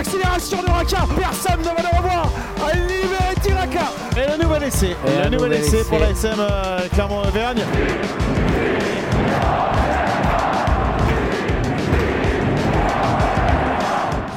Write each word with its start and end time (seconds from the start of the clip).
l'accélération 0.00 0.62
de 0.62 0.70
Raka. 0.70 1.06
Personne 1.14 1.60
ne 1.60 1.64
va 1.64 1.82
le 1.82 1.98
revoir. 1.98 2.30
Liberty 2.88 3.52
Raka. 3.52 3.92
Et 4.16 4.38
le 4.38 4.42
nouvel 4.42 4.62
essai. 4.62 4.96
Et 5.06 5.24
le 5.24 5.36
nouvel 5.36 5.52
essai 5.52 5.84
pour 5.84 5.98
la 5.98 6.10
SM 6.10 6.36
euh, 6.38 6.88
Clermont-Auvergne. 6.94 7.62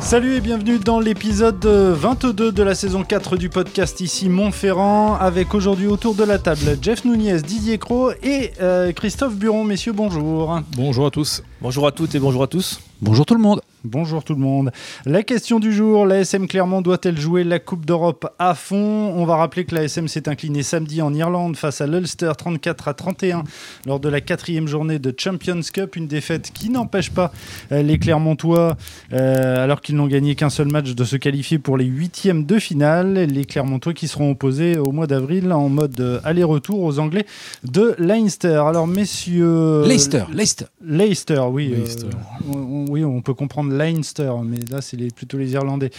Salut 0.02 0.36
et 0.36 0.42
bienvenue 0.42 0.80
dans 0.80 1.00
l'épisode 1.00 1.66
22 1.66 2.52
de 2.52 2.62
la 2.62 2.76
saison 2.76 3.04
4 3.04 3.38
du 3.38 3.50
podcast 3.50 4.02
ici 4.02 4.28
Montferrand 4.28 5.16
avec 5.16 5.56
aujourd'hui 5.56 5.88
autour 5.88 6.14
de 6.14 6.26
la 6.26 6.40
table 6.40 6.78
Jeff 6.82 7.06
Nouniez, 7.06 7.42
Didier 7.42 7.78
Cro 7.78 8.12
et 8.22 8.52
euh, 8.62 8.92
Christophe 8.92 9.36
Buron. 9.36 9.64
Messieurs, 9.64 9.94
bonjour. 9.94 10.60
Bonjour 10.76 11.06
à 11.06 11.10
tous. 11.10 11.42
Bonjour 11.62 11.88
à 11.88 11.94
toutes 11.94 12.14
et 12.16 12.20
bonjour 12.20 12.44
à 12.44 12.48
tous. 12.48 12.82
Bonjour 13.02 13.26
tout 13.26 13.34
le 13.34 13.42
monde. 13.42 13.62
Bonjour 13.86 14.24
tout 14.24 14.34
le 14.34 14.40
monde. 14.40 14.72
La 15.06 15.24
question 15.24 15.60
du 15.60 15.74
jour, 15.74 16.06
l'ASM 16.06 16.48
Clermont 16.48 16.82
doit-elle 16.82 17.20
jouer 17.20 17.44
la 17.44 17.60
Coupe 17.60 17.86
d'Europe 17.86 18.34
à 18.40 18.56
fond? 18.56 18.78
On 19.14 19.26
va 19.26 19.36
rappeler 19.36 19.66
que 19.66 19.76
l'ASM 19.76 20.08
s'est 20.08 20.30
incliné 20.30 20.64
samedi 20.64 21.02
en 21.02 21.14
Irlande 21.14 21.58
face 21.58 21.82
à 21.82 21.88
l'Ulster 21.88 22.32
34 22.38 22.88
à 22.88 22.94
31 22.94 23.44
lors 23.86 24.00
de 24.00 24.08
la 24.08 24.22
quatrième 24.22 24.70
journée 24.70 25.00
de 25.00 25.14
Champions 25.18 25.60
Cup, 25.74 25.98
une 25.98 26.08
défaite 26.08 26.52
qui 26.54 26.70
n'empêche 26.70 27.12
pas 27.12 27.34
euh, 27.74 27.82
les 27.82 28.00
Clermontois, 28.00 28.78
euh, 29.12 29.62
alors 29.62 29.82
qu'ils 29.82 29.98
n'ont 29.98 30.08
gagné 30.08 30.36
qu'un 30.36 30.50
seul 30.50 30.70
match, 30.72 30.96
de 30.96 31.04
se 31.04 31.18
qualifier 31.18 31.60
pour 31.60 31.76
les 31.76 31.84
huitièmes 31.86 32.46
de 32.46 32.60
finale. 32.60 33.16
Les 33.16 33.44
Clermontois 33.44 33.94
qui 33.94 34.08
seront 34.08 34.32
opposés 34.32 34.78
au 34.78 34.94
mois 34.94 35.08
d'avril 35.08 35.52
en 35.52 35.68
mode 35.68 36.00
euh, 36.00 36.22
aller-retour 36.24 36.80
aux 36.84 37.00
Anglais 37.00 37.26
de 37.70 37.96
Leinster. 37.98 38.64
Alors 38.66 38.88
messieurs... 38.88 39.84
Leicester, 39.86 40.24
Leicester. 40.32 40.66
Leicester, 40.82 41.42
oui. 41.52 41.68
Leicester. 41.76 42.08
on- 42.50 42.86
oui, 42.90 43.04
on 43.04 43.22
peut 43.22 43.34
comprendre 43.34 43.73
Leinster, 43.78 44.32
mais 44.44 44.60
là, 44.70 44.82
c'est 44.82 44.98
les- 44.98 45.12
plutôt 45.12 45.38
les 45.38 45.52
Irlandais. 45.54 45.92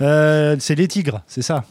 Euh, 0.00 0.56
c'est 0.58 0.74
les 0.74 0.88
Tigres, 0.88 1.22
c'est 1.26 1.42
ça? 1.42 1.64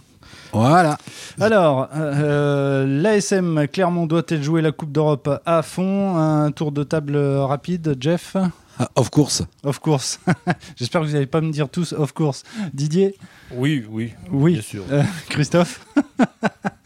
Voilà. 0.54 0.98
Alors, 1.40 1.88
euh, 1.96 2.86
l'ASM 3.02 3.68
Clermont 3.68 4.06
doit-elle 4.06 4.44
jouer 4.44 4.62
la 4.62 4.72
Coupe 4.74 4.92
d'Europe 4.92 5.30
à 5.46 5.62
fond? 5.62 6.18
Un 6.18 6.52
tour 6.52 6.74
de 6.74 6.84
table 6.84 7.16
rapide, 7.18 7.96
Jeff? 8.00 8.36
Ah, 8.80 8.90
of 8.96 9.10
course. 9.10 9.44
Of 9.64 9.80
course. 9.80 10.20
J'espère 10.76 11.02
que 11.02 11.06
vous 11.08 11.14
n'allez 11.14 11.26
pas 11.26 11.40
me 11.42 11.52
dire 11.52 11.70
tous 11.70 11.94
of 11.94 12.12
course. 12.14 12.44
Didier? 12.74 13.16
Oui, 13.54 13.86
oui, 13.90 14.12
Oui. 14.32 14.54
bien 14.54 14.62
sûr. 14.62 14.84
Euh, 14.92 15.04
Christophe? 15.30 15.86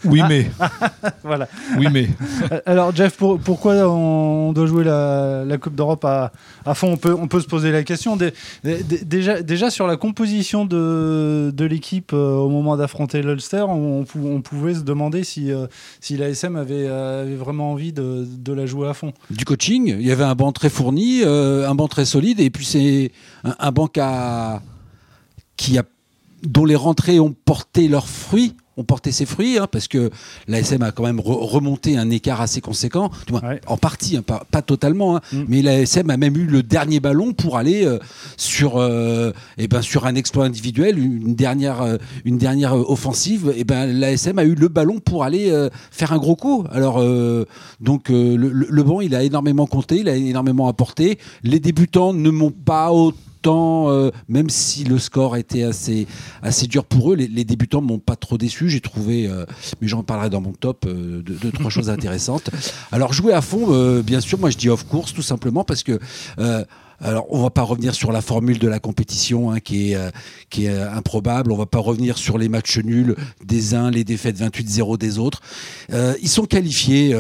Oui, 0.08 0.22
mais. 0.30 0.52
Voilà. 1.24 1.48
Oui, 1.80 1.88
mais. 1.92 2.08
Alors, 2.68 2.96
Jeff, 2.96 3.18
pour- 3.18 3.40
pourquoi 3.40 3.74
on 3.90 4.54
doit 4.54 4.68
jouer 4.68 4.84
la, 4.84 5.44
la 5.44 5.58
Coupe 5.58 5.74
d'Europe 5.74 6.06
à, 6.06 6.32
à 6.64 6.76
fond 6.76 6.92
on 6.92 6.98
peut, 6.98 7.16
on 7.20 7.28
peut 7.28 7.40
se 7.40 7.48
poser 7.48 7.72
la 7.72 7.82
question. 7.84 8.16
Dé- 8.16 8.32
dé- 8.64 8.84
dé- 8.84 9.04
déjà, 9.04 9.42
déjà, 9.42 9.72
sur 9.72 9.88
la 9.88 9.98
composition 9.98 10.66
de, 10.66 11.52
de 11.52 11.66
l'équipe 11.66 12.12
euh, 12.14 12.36
au 12.36 12.50
moment 12.50 12.78
d'affronter 12.78 13.24
l'Ulster, 13.24 13.66
on, 13.68 14.02
on 14.02 14.04
pou- 14.04 14.28
on 14.28 14.42
pouvait 14.42 14.76
se 14.76 14.82
demander 14.82 15.24
si, 15.24 15.52
euh, 15.52 15.66
si 16.02 16.18
l'ASM 16.18 16.56
avait, 16.56 16.86
euh, 16.88 17.24
avait 17.24 17.36
vraiment 17.36 17.72
envie 17.72 17.92
de, 17.92 18.28
de 18.28 18.54
la 18.54 18.68
jouer 18.68 18.88
à 18.88 18.94
fond. 18.94 19.12
Du 19.32 19.44
coaching, 19.44 19.88
il 20.00 20.06
y 20.06 20.12
avait 20.12 20.24
un 20.24 20.36
banc 20.36 20.52
très 20.52 20.70
fourni, 20.70 21.22
euh, 21.24 21.68
un 21.68 21.74
banc 21.74 21.88
très 21.88 22.06
solide, 22.06 22.40
et 22.40 22.52
puis 22.52 22.66
c'est 22.66 23.12
un, 23.44 23.56
un 23.58 23.72
banc 23.72 23.88
qui 23.88 24.00
a, 24.02 25.84
dont 26.44 26.66
les 26.66 26.76
rentrées 26.76 27.20
ont 27.20 27.34
porté 27.46 27.88
leurs 27.88 28.08
fruits, 28.08 28.56
ont 28.78 28.84
porté 28.84 29.12
ses 29.12 29.26
fruits, 29.26 29.58
hein, 29.58 29.68
parce 29.72 29.88
que 29.88 30.10
l'ASM 30.48 30.82
a 30.84 30.92
quand 30.92 31.04
même 31.04 31.20
re- 31.20 31.46
remonté 31.50 31.98
un 31.98 32.10
écart 32.10 32.42
assez 32.42 32.60
conséquent, 32.62 33.10
Ouais. 33.32 33.62
en 33.68 33.78
partie, 33.78 34.18
hein, 34.18 34.22
pas, 34.22 34.44
pas 34.52 34.62
totalement, 34.62 35.16
hein, 35.18 35.22
Mm. 35.32 35.44
mais 35.48 35.62
l'ASM 35.62 36.10
a 36.10 36.18
même 36.18 36.36
eu 36.36 36.46
le 36.46 36.62
dernier 36.62 37.00
ballon 37.00 37.32
pour 37.34 37.58
aller 37.58 37.86
euh, 37.86 38.00
sur, 38.38 38.78
euh, 38.78 39.32
eh 39.58 39.68
ben, 39.68 39.82
sur 39.82 40.06
un 40.06 40.16
exploit 40.16 40.46
individuel, 40.46 41.00
une 41.00 41.36
dernière, 41.36 41.82
euh, 41.82 41.98
une 42.26 42.38
dernière 42.38 42.74
euh, 42.76 42.84
offensive, 42.88 43.54
et 43.56 43.64
ben, 43.64 43.86
l'ASM 43.88 44.40
a 44.40 44.44
eu 44.44 44.56
le 44.56 44.68
ballon 44.68 45.00
pour 45.00 45.24
aller 45.24 45.52
faire 45.92 46.12
un 46.14 46.18
gros 46.18 46.36
coup. 46.36 46.66
Alors, 46.72 47.04
donc, 47.80 48.10
le, 48.10 48.36
le- 48.36 48.68
le 48.70 48.84
banc, 48.84 49.02
il 49.02 49.16
a 49.16 49.24
énormément 49.24 49.68
compté, 49.68 49.98
il 50.00 50.10
a 50.10 50.16
énormément 50.16 50.68
apporté. 50.68 51.18
Les 51.44 51.60
débutants 51.60 52.14
ne 52.14 52.30
m'ont 52.30 52.52
pas 52.52 52.92
autant, 52.92 53.18
euh, 53.54 54.12
même 54.28 54.50
si 54.50 54.84
le 54.84 54.98
score 54.98 55.38
était 55.38 55.64
assez, 55.64 56.08
assez 56.42 56.68
dur 56.68 56.86
pour 56.86 57.12
eux, 57.12 57.16
les, 57.16 57.28
les 57.28 57.44
débutants 57.44 57.82
m'ont 57.82 58.00
pas 58.00 58.16
trop 58.16 58.38
déçu. 58.38 58.70
J'ai 58.70 58.82
trouvé, 58.82 59.28
euh, 59.28 59.46
mais 59.82 59.88
j'en 59.88 60.04
parlerai 60.04 60.30
dans 60.30 60.42
mon 60.42 60.54
top, 60.54 60.86
euh, 60.88 61.22
de, 61.22 61.34
de 61.36 61.52
trois 61.52 61.70
choses 61.70 61.90
intéressantes. 61.90 62.50
Alors, 62.92 63.14
jouer 63.14 63.34
à 63.34 63.42
fond, 63.42 64.02
bien 64.02 64.20
sûr, 64.20 64.40
moi 64.40 64.50
je 64.50 64.58
dis 64.58 64.70
off 64.70 64.84
course 64.86 65.14
tout 65.14 65.22
simplement 65.22 65.64
parce 65.64 65.84
que. 65.84 66.00
Alors, 67.02 67.26
on 67.30 67.42
va 67.42 67.50
pas 67.50 67.62
revenir 67.64 67.94
sur 67.94 68.12
la 68.12 68.22
formule 68.22 68.60
de 68.60 68.68
la 68.68 68.80
compétition 68.80 69.52
hein, 69.52 69.60
qui 69.60 69.92
est, 69.92 69.96
euh, 69.96 70.10
euh, 70.60 70.92
improbable. 70.92 71.52
On 71.52 71.58
va 71.58 71.66
pas 71.66 71.80
revenir 71.80 72.18
sur 72.18 72.38
les 72.38 72.50
matchs 72.50 72.80
nuls 72.80 73.16
des 73.44 73.74
uns, 73.74 73.92
les 73.92 74.04
défaites 74.04 74.40
28-0 74.40 74.98
des 74.98 75.20
autres. 75.20 75.42
Euh, 75.92 76.14
ils 76.22 76.30
sont 76.30 76.46
qualifiés. 76.46 77.16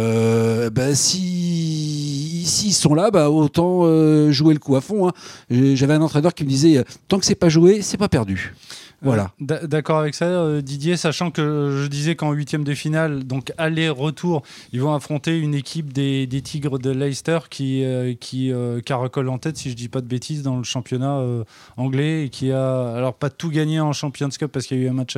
Si 0.93 2.43
s'ils 2.45 2.73
sont 2.73 2.93
là, 2.93 3.09
bah, 3.11 3.29
autant 3.29 3.81
jouer 4.31 4.53
le 4.53 4.59
coup 4.59 4.75
à 4.75 4.81
fond. 4.81 5.07
hein. 5.07 5.13
J'avais 5.49 5.93
un 5.93 6.01
entraîneur 6.01 6.33
qui 6.33 6.43
me 6.43 6.49
disait 6.49 6.83
tant 7.07 7.19
que 7.19 7.25
c'est 7.25 7.35
pas 7.35 7.49
joué, 7.49 7.81
c'est 7.81 7.97
pas 7.97 8.09
perdu. 8.09 8.53
Voilà. 9.05 9.31
Euh, 9.41 9.45
d'a- 9.45 9.67
D'accord 9.67 9.99
avec 9.99 10.15
ça, 10.15 10.25
euh, 10.25 10.61
Didier, 10.61 10.97
sachant 10.97 11.31
que 11.31 11.79
je 11.83 11.87
disais 11.87 12.15
qu'en 12.15 12.31
huitième 12.31 12.63
de 12.63 12.73
finale, 12.73 13.23
donc 13.23 13.53
aller-retour, 13.57 14.41
ils 14.73 14.81
vont 14.81 14.93
affronter 14.93 15.37
une 15.39 15.53
équipe 15.55 15.93
des, 15.93 16.27
des 16.27 16.41
Tigres 16.41 16.79
de 16.79 16.89
Leicester 16.89 17.39
qui, 17.49 17.83
euh, 17.83 18.13
qui 18.19 18.51
euh, 18.51 18.81
caracole 18.81 19.29
en 19.29 19.37
tête, 19.37 19.57
si 19.57 19.69
je 19.69 19.75
dis 19.75 19.87
pas 19.89 20.01
de 20.01 20.07
bêtises, 20.07 20.43
dans 20.43 20.57
le 20.57 20.63
championnat 20.63 21.17
euh, 21.19 21.43
anglais 21.77 22.25
et 22.25 22.29
qui 22.29 22.51
a, 22.51 22.93
alors 22.95 23.13
pas 23.13 23.29
tout 23.29 23.49
gagné 23.49 23.79
en 23.79 23.93
Champions 23.93 24.29
Cup 24.29 24.51
parce 24.51 24.65
qu'il 24.67 24.77
y 24.77 24.81
a 24.81 24.83
eu 24.85 24.89
un 24.89 24.93
match, 24.93 25.17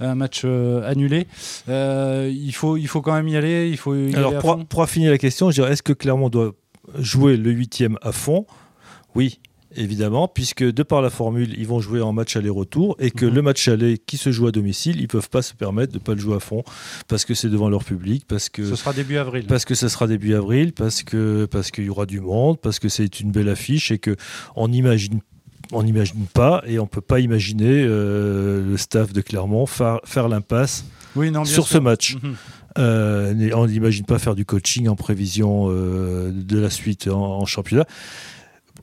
un 0.00 0.14
match 0.14 0.42
euh, 0.44 0.88
annulé. 0.88 1.26
Euh, 1.68 2.30
il, 2.32 2.52
faut, 2.52 2.76
il 2.76 2.86
faut 2.86 3.02
quand 3.02 3.14
même 3.14 3.28
y 3.28 3.36
aller, 3.36 3.68
il 3.70 3.76
faut 3.76 3.94
y 3.94 4.14
Alors, 4.14 4.32
aller 4.32 4.40
pour, 4.40 4.64
pour 4.66 4.82
affiner 4.82 5.08
la 5.10 5.18
question, 5.18 5.50
je 5.50 5.54
dirais 5.60 5.72
est-ce 5.72 5.82
que 5.82 5.92
Clermont 5.92 6.28
doit 6.28 6.52
jouer 6.98 7.36
le 7.36 7.50
huitième 7.50 7.96
à 8.02 8.12
fond? 8.12 8.46
Oui, 9.14 9.40
évidemment, 9.76 10.28
puisque 10.28 10.62
de 10.64 10.82
par 10.82 11.02
la 11.02 11.10
formule, 11.10 11.54
ils 11.58 11.66
vont 11.66 11.80
jouer 11.80 12.00
en 12.00 12.12
match 12.12 12.36
aller-retour 12.36 12.96
et 12.98 13.10
que 13.10 13.26
Mhm. 13.26 13.34
le 13.34 13.42
match 13.42 13.68
aller 13.68 13.98
qui 13.98 14.16
se 14.16 14.30
joue 14.32 14.46
à 14.46 14.52
domicile, 14.52 15.00
ils 15.00 15.08
peuvent 15.08 15.30
pas 15.30 15.42
se 15.42 15.54
permettre 15.54 15.92
de 15.92 15.98
pas 15.98 16.14
le 16.14 16.20
jouer 16.20 16.36
à 16.36 16.40
fond 16.40 16.62
parce 17.08 17.24
que 17.24 17.34
c'est 17.34 17.48
devant 17.48 17.68
leur 17.68 17.84
public, 17.84 18.24
parce 18.28 18.48
que 18.48 18.64
Ce 18.68 18.76
sera 18.76 18.92
début 18.92 19.16
avril. 19.16 19.44
parce 19.46 19.64
que 19.64 19.74
ce 19.74 19.88
sera 19.88 20.06
début 20.06 20.34
avril, 20.34 20.72
parce 20.72 21.02
que 21.02 21.46
parce 21.46 21.70
qu'il 21.70 21.84
y 21.84 21.88
aura 21.90 22.06
du 22.06 22.20
monde, 22.20 22.58
parce 22.60 22.78
que 22.78 22.88
c'est 22.88 23.20
une 23.20 23.30
belle 23.32 23.48
affiche 23.48 23.90
et 23.90 23.98
que 23.98 24.16
on 24.56 24.70
imagine 24.72 25.20
on 25.74 25.84
n'imagine 25.84 26.26
pas 26.34 26.62
et 26.66 26.78
on 26.78 26.86
peut 26.86 27.00
pas 27.00 27.20
imaginer 27.20 27.84
euh, 27.86 28.62
le 28.68 28.76
staff 28.76 29.12
de 29.14 29.20
Clermont 29.22 29.64
faire, 29.64 30.00
faire 30.04 30.28
l'impasse 30.28 30.84
Oui, 31.16 31.30
sur 31.32 31.46
sûr. 31.46 31.66
ce 31.66 31.78
match. 31.78 32.16
Mhm. 32.22 32.34
Euh, 32.78 33.50
on 33.54 33.66
n'imagine 33.66 34.04
pas 34.04 34.18
faire 34.18 34.34
du 34.34 34.44
coaching 34.44 34.88
en 34.88 34.96
prévision 34.96 35.66
euh, 35.70 36.30
de 36.32 36.58
la 36.58 36.68
suite 36.70 37.06
en, 37.08 37.38
en 37.40 37.46
championnat. 37.46 37.86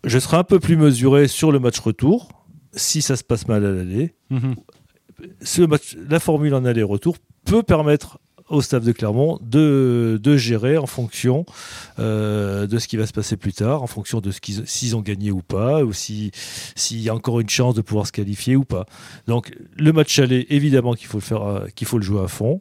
Je 0.04 0.20
serai 0.20 0.38
un 0.38 0.44
peu 0.44 0.60
plus 0.60 0.78
mesuré 0.78 1.28
sur 1.28 1.52
le 1.52 1.60
match 1.60 1.80
retour. 1.80 2.30
Si 2.74 3.02
ça 3.02 3.16
se 3.16 3.24
passe 3.24 3.48
mal 3.48 3.66
à 3.66 3.72
l'aller, 3.72 4.14
Mhm. 4.30 4.56
ce 5.42 5.62
match, 5.64 5.98
la 6.08 6.20
formule 6.20 6.54
en 6.54 6.64
aller-retour 6.66 7.18
peut 7.46 7.64
permettre 7.64 8.20
au 8.48 8.62
staff 8.62 8.84
de 8.84 8.92
Clermont 8.92 9.38
de, 9.44 10.20
de 10.22 10.36
gérer 10.38 10.78
en 10.78 10.88
fonction 10.88 11.46
euh, 12.00 12.66
de 12.66 12.80
ce 12.80 12.88
qui 12.88 12.98
va 12.98 13.06
se 13.06 13.14
passer 13.14 13.38
plus 13.38 13.54
tard, 13.54 13.84
en 13.84 13.88
fonction 13.88 14.22
de 14.22 14.32
ce 14.32 14.42
qu'ils 14.42 14.68
s'ils 14.68 14.96
ont 14.96 15.02
gagné 15.02 15.30
ou 15.32 15.42
pas, 15.44 15.84
ou 15.84 15.94
si- 15.94 16.32
s'il 16.76 17.00
y 17.00 17.10
a 17.10 17.16
encore 17.16 17.40
une 17.40 17.50
chance 17.50 17.76
de 17.76 17.82
pouvoir 17.82 18.08
se 18.08 18.12
qualifier 18.12 18.56
ou 18.56 18.64
pas. 18.66 18.86
Donc 19.28 19.56
le 19.78 19.92
match 19.94 20.18
aller, 20.18 20.48
évidemment 20.50 20.94
qu'il 20.96 21.08
faut 21.08 21.18
le 21.20 21.24
faire, 21.24 21.44
euh, 21.44 21.68
qu'il 21.76 21.86
faut 21.88 21.98
le 22.00 22.04
jouer 22.04 22.22
à 22.24 22.28
fond. 22.28 22.60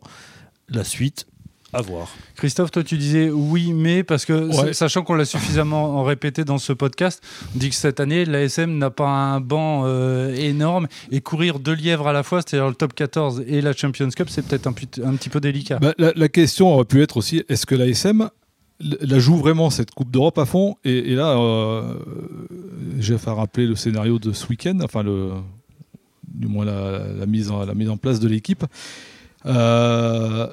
La 0.69 0.85
suite, 0.85 1.27
à 1.73 1.83
voir. 1.83 2.09
Christophe, 2.37 2.71
toi 2.71 2.83
tu 2.83 2.97
disais 2.97 3.31
oui, 3.31 3.73
mais 3.73 4.03
parce 4.03 4.25
que 4.25 4.33
Ouais. 4.33 4.73
sachant 4.73 5.03
qu'on 5.03 5.15
l'a 5.15 5.25
suffisamment 5.27 6.03
répété 6.03 6.45
dans 6.45 6.59
ce 6.59 6.73
podcast, 6.73 7.23
on 7.55 7.59
dit 7.59 7.69
que 7.69 7.75
cette 7.75 8.01
année 8.01 8.25
l'ASM 8.25 8.79
n'a 8.79 8.91
pas 8.91 9.09
un 9.09 9.41
banc 9.41 9.83
euh, 9.85 10.35
énorme 10.35 10.89
et 11.11 11.21
courir 11.21 11.59
deux 11.59 11.75
lièvres 11.75 12.09
à 12.09 12.13
la 12.13 12.23
fois, 12.23 12.41
c'est-à-dire 12.41 12.69
le 12.69 12.75
top 12.75 12.95
14 12.95 13.43
et 13.47 13.61
la 13.61 13.73
Champions 13.75 14.09
Cup, 14.09 14.29
c'est 14.31 14.47
peut-être 14.47 14.67
un, 14.67 14.73
petit 14.73 15.29
peu 15.29 15.41
délicat. 15.41 15.79
Bah, 15.79 15.93
la, 15.99 16.13
la 16.15 16.29
question 16.29 16.73
aurait 16.75 16.85
pu 16.87 17.03
être 17.03 17.17
aussi 17.19 17.45
est-ce 17.49 17.67
que 17.67 17.75
l'ASM 17.75 18.31
la 18.81 19.19
joue 19.19 19.37
vraiment 19.37 19.71
cette 19.71 19.91
Coupe 19.91 20.11
d'Europe 20.11 20.39
à 20.39 20.47
fond? 20.47 20.77
Et, 20.85 21.13
et 21.13 21.15
là, 21.17 21.37
euh, 21.37 21.95
Jeff 23.01 23.27
a 23.29 23.35
rappelé 23.35 23.67
le 23.67 23.75
scénario 23.75 24.19
de 24.19 24.33
ce 24.33 24.47
week-end, 24.47 24.79
enfin, 24.83 25.03
le, 25.03 25.33
du 26.33 26.47
moins 26.47 26.65
la, 26.65 27.01
la 27.19 27.27
mise, 27.27 27.51
en, 27.51 27.65
la 27.67 27.75
mise 27.75 27.91
en 27.91 27.97
place 27.97 28.21
de 28.21 28.29
l'équipe. 28.29 28.65
Euh, 29.47 30.49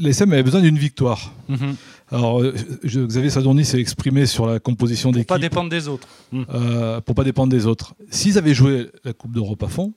L'ASM 0.00 0.32
avait 0.32 0.42
besoin 0.42 0.60
d'une 0.60 0.78
victoire. 0.78 1.32
Mhm. 1.48 1.76
Alors, 2.12 2.42
euh, 2.42 2.54
je- 2.84 3.00
Xavier 3.00 3.30
Sadorni 3.30 3.64
s'est 3.64 3.80
exprimé 3.80 4.26
sur 4.26 4.46
la 4.46 4.58
composition 4.58 5.08
Pour 5.10 5.14
d'équipe 5.14 5.28
pas 5.28 5.38
dépendre 5.38 5.70
des 5.70 5.88
autres. 5.88 6.08
euh, 6.34 7.00
pour 7.00 7.14
pas 7.14 7.24
dépendre 7.24 7.50
des 7.50 7.66
autres. 7.66 7.94
S'ils 8.10 8.36
avaient 8.36 8.54
joué 8.54 8.88
la 9.04 9.12
Coupe 9.12 9.32
d'Europe 9.32 9.62
à 9.62 9.68
fond, 9.68 9.92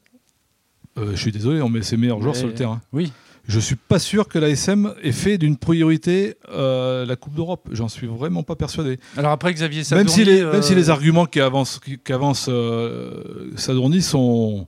euh, 0.98 1.12
je 1.12 1.16
suis 1.18 1.32
désolé, 1.32 1.62
on 1.62 1.70
met 1.70 1.82
ses 1.82 1.98
meilleurs 1.98 2.22
joueurs 2.22 2.34
Mais- 2.34 2.40
sur 2.40 2.48
le 2.48 2.54
terrain. 2.54 2.82
Oui. 2.94 3.12
Je 3.46 3.60
suis 3.60 3.76
pas 3.76 4.00
sûr 4.00 4.30
que 4.30 4.40
l'ASM 4.40 4.94
ait 5.04 5.12
fait 5.12 5.38
d'une 5.38 5.58
priorité 5.58 6.36
euh, 6.54 7.06
la 7.06 7.18
Coupe 7.18 7.34
d'Europe. 7.34 7.68
J'en 7.74 7.90
suis 7.90 8.08
vraiment 8.08 8.42
pas 8.44 8.56
persuadé. 8.56 9.00
Alors 9.18 9.32
après 9.34 9.54
Xavier 9.54 9.80
Même 9.80 10.08
Sadourny, 10.08 10.12
si, 10.12 10.24
les, 10.24 10.46
même 10.46 10.62
si 10.62 10.76
les 10.76 10.90
arguments 10.90 11.26
qu'avance, 11.26 11.82
Sadourny 13.58 14.02
sont, 14.02 14.68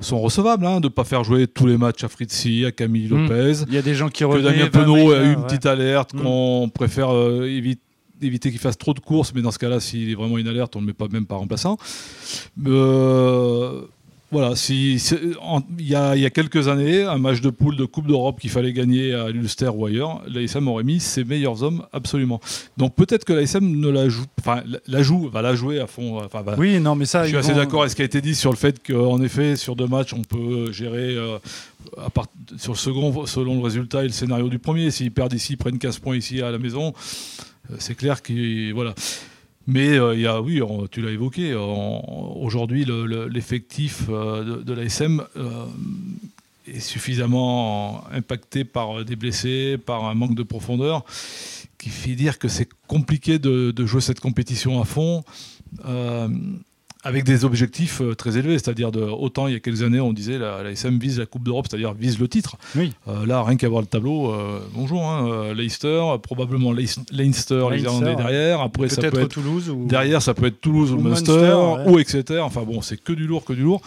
sont 0.00 0.20
recevables, 0.20 0.64
hein, 0.66 0.80
de 0.80 0.86
ne 0.86 0.92
pas 0.92 1.04
faire 1.04 1.24
jouer 1.24 1.46
tous 1.46 1.66
les 1.66 1.76
matchs 1.76 2.04
à 2.04 2.08
Fritzi, 2.08 2.64
à 2.64 2.72
Camille 2.72 3.08
Mm. 3.10 3.22
Lopez. 3.28 3.52
Il 3.68 3.74
y 3.74 3.78
a 3.78 3.82
des 3.82 3.94
gens 3.94 4.08
qui 4.08 4.20
Que 4.20 4.26
revenaient. 4.26 4.50
Damien 4.58 4.70
Penaud 4.70 4.94
a 5.12 5.18
Weyden, 5.18 5.22
eu 5.30 5.32
une 5.34 5.38
ouais. 5.40 5.46
petite 5.46 5.66
alerte 5.66 6.14
Mm. 6.14 6.22
qu'on 6.22 6.70
préfère 6.72 7.12
euh, 7.14 7.44
éviter 7.48 7.82
éviter 8.20 8.50
qu'il 8.50 8.58
fasse 8.58 8.76
trop 8.76 8.94
de 8.94 8.98
courses, 8.98 9.32
mais 9.32 9.42
dans 9.42 9.52
ce 9.52 9.60
cas-là, 9.60 9.78
s'il 9.78 10.10
est 10.10 10.16
vraiment 10.16 10.38
une 10.38 10.48
alerte, 10.48 10.74
on 10.74 10.80
ne 10.80 10.86
le 10.86 10.88
met 10.88 10.92
pas 10.92 11.06
même 11.06 11.24
pas 11.24 11.36
remplaçant. 11.36 11.76
Euh, 12.66 13.82
voilà, 14.30 14.54
si, 14.56 14.96
il 15.78 15.86
y, 15.88 15.94
a, 15.94 16.14
il 16.14 16.20
y 16.20 16.26
a 16.26 16.30
quelques 16.30 16.68
années, 16.68 17.02
un 17.02 17.16
match 17.16 17.40
de 17.40 17.48
poule 17.48 17.76
de 17.76 17.86
Coupe 17.86 18.06
d'Europe 18.06 18.38
qu'il 18.40 18.50
fallait 18.50 18.74
gagner 18.74 19.14
à 19.14 19.30
l'Ulster 19.30 19.70
ou 19.74 19.86
ailleurs, 19.86 20.22
l'ASM 20.28 20.68
aurait 20.68 20.84
mis 20.84 21.00
ses 21.00 21.24
meilleurs 21.24 21.62
hommes 21.62 21.84
absolument. 21.92 22.38
Donc 22.76 22.94
peut-être 22.94 23.24
que 23.24 23.32
l'ASM 23.32 23.64
ne 23.64 23.88
la 23.88 24.08
joue, 24.10 24.24
enfin 24.40 24.62
la- 24.86 25.02
joue, 25.02 25.30
va 25.30 25.40
la 25.40 25.54
jouer 25.54 25.80
à 25.80 25.86
fond. 25.86 26.18
Enfin, 26.22 26.42
va- 26.42 26.56
Oui, 26.58 26.78
non, 26.78 26.94
mais 26.94 27.06
ça. 27.06 27.22
je 27.24 27.28
suis 27.28 27.36
assez 27.38 27.52
vont- 27.52 27.56
d'accord 27.58 27.80
avec 27.80 27.90
ce 27.92 27.96
qui 27.96 28.02
a 28.02 28.04
été 28.04 28.20
dit 28.20 28.34
sur 28.34 28.50
le 28.50 28.56
fait 28.56 28.86
qu'en 28.86 29.22
effet, 29.22 29.56
sur 29.56 29.76
deux 29.76 29.86
matchs, 29.86 30.12
on 30.12 30.22
peut 30.22 30.72
gérer 30.72 31.16
euh, 31.16 31.38
à 31.96 32.10
part- 32.10 32.26
sur 32.58 32.72
le 32.72 32.78
second 32.78 33.24
selon 33.24 33.54
le 33.56 33.62
résultat 33.62 34.00
et 34.04 34.08
le 34.08 34.12
scénario 34.12 34.48
du 34.50 34.58
premier. 34.58 34.90
S'ils 34.90 35.10
perdent 35.10 35.32
ici, 35.32 35.54
ils 35.54 35.56
prennent 35.56 35.78
15 35.78 36.00
points 36.00 36.16
ici 36.16 36.42
à 36.42 36.50
la 36.50 36.58
maison, 36.58 36.92
euh, 37.70 37.76
c'est 37.78 37.94
clair 37.94 38.22
qu'il. 38.22 38.74
Voilà. 38.74 38.94
Mais 39.70 39.98
euh, 39.98 40.14
il 40.14 40.22
y 40.22 40.26
a, 40.26 40.40
oui, 40.40 40.62
tu 40.90 41.02
l'as 41.02 41.10
évoqué, 41.10 41.54
en- 41.54 42.32
aujourd'hui, 42.40 42.86
le- 42.86 43.04
le- 43.04 43.28
l'effectif 43.28 44.04
euh, 44.08 44.42
de, 44.42 44.62
de 44.62 44.72
l'ASM 44.72 45.22
euh, 45.36 45.66
est 46.66 46.80
suffisamment 46.80 48.02
impacté 48.10 48.64
par 48.64 49.04
des 49.04 49.14
blessés, 49.14 49.76
par 49.76 50.06
un 50.06 50.14
manque 50.14 50.34
de 50.34 50.42
profondeur, 50.42 51.04
qui 51.76 51.90
fait 51.90 52.14
dire 52.14 52.38
que 52.38 52.48
c'est 52.48 52.68
compliqué 52.86 53.38
de, 53.38 53.70
jouer 53.84 54.00
cette 54.00 54.20
compétition 54.20 54.80
à 54.80 54.86
fond. 54.86 55.22
euh, 55.84 56.28
avec 57.04 57.24
des 57.24 57.44
objectifs 57.44 58.00
euh, 58.00 58.14
très 58.14 58.36
élevés, 58.36 58.58
c'est-à-dire 58.58 58.90
de, 58.90 59.00
autant 59.00 59.46
il 59.46 59.52
y 59.52 59.56
a 59.56 59.60
quelques 59.60 59.82
années 59.82 60.00
on 60.00 60.12
disait 60.12 60.36
la, 60.38 60.62
la 60.62 60.70
SM 60.72 60.98
vise 60.98 61.18
la 61.18 61.26
Coupe 61.26 61.44
d'Europe, 61.44 61.66
c'est-à-dire 61.70 61.94
vise 61.94 62.18
le 62.18 62.28
titre. 62.28 62.56
Oui. 62.76 62.92
Euh, 63.06 63.24
là, 63.26 63.42
rien 63.42 63.56
qu'à 63.56 63.68
voir 63.68 63.82
le 63.82 63.86
tableau, 63.86 64.32
euh, 64.32 64.58
bonjour, 64.74 65.04
hein, 65.08 65.52
Leicester, 65.54 66.02
probablement 66.22 66.72
Leis- 66.72 66.98
Leinster, 67.12 67.66
les 67.70 67.82
Irlandais 67.82 68.16
derrière. 68.16 68.60
Après, 68.60 68.88
ça 68.88 69.02
peut 69.02 69.20
être 69.20 69.28
Toulouse 69.28 69.70
ou. 69.70 69.86
Derrière, 69.86 70.20
ça 70.22 70.34
peut 70.34 70.46
être 70.46 70.60
Toulouse 70.60 70.92
ou, 70.92 70.96
Ou 70.96 71.00
Munster, 71.00 71.32
Munster, 71.32 71.82
ouais. 71.86 71.92
ou 71.92 71.98
Exeter. 71.98 72.40
Enfin 72.40 72.62
bon, 72.62 72.82
c'est 72.82 72.96
que 73.00 73.12
du 73.12 73.26
lourd, 73.26 73.44
que 73.44 73.52
du 73.52 73.62
lourd. 73.62 73.80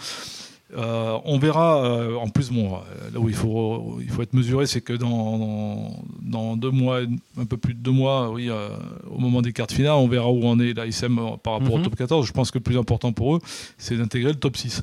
Euh, 0.76 1.18
on 1.24 1.38
verra. 1.38 1.84
euh, 1.84 2.14
en 2.16 2.28
plus, 2.28 2.50
bon, 2.50 2.74
euh, 2.76 3.10
là 3.12 3.20
où 3.20 3.28
il 3.28 3.34
faut, 3.34 3.98
il 4.00 4.08
faut 4.08 4.22
être 4.22 4.32
mesuré, 4.32 4.66
c'est 4.66 4.80
que 4.80 4.94
dans, 4.94 5.38
dans, 5.38 6.02
dans 6.22 6.56
deux 6.56 6.70
mois, 6.70 7.00
un 7.38 7.44
peu 7.44 7.56
plus 7.56 7.74
de 7.74 7.78
deux 7.80 7.90
mois, 7.90 8.30
oui, 8.30 8.48
euh, 8.48 8.68
au 9.10 9.18
moment 9.18 9.42
des 9.42 9.52
cartes 9.52 9.72
finales, 9.72 9.92
on 9.92 10.08
verra 10.08 10.30
où 10.30 10.44
en 10.46 10.58
est 10.60 10.72
l'ASM 10.74 11.16
par 11.42 11.54
rapport 11.54 11.74
Mhm. 11.76 11.80
au 11.82 11.84
top 11.84 11.96
14. 11.96 12.26
Je 12.26 12.32
pense 12.32 12.50
que 12.50 12.58
le 12.58 12.62
plus 12.64 12.78
important 12.78 13.12
pour 13.12 13.36
eux, 13.36 13.40
c'est 13.76 13.96
d'intégrer 13.96 14.32
le 14.32 14.38
top 14.38 14.56
6. 14.56 14.82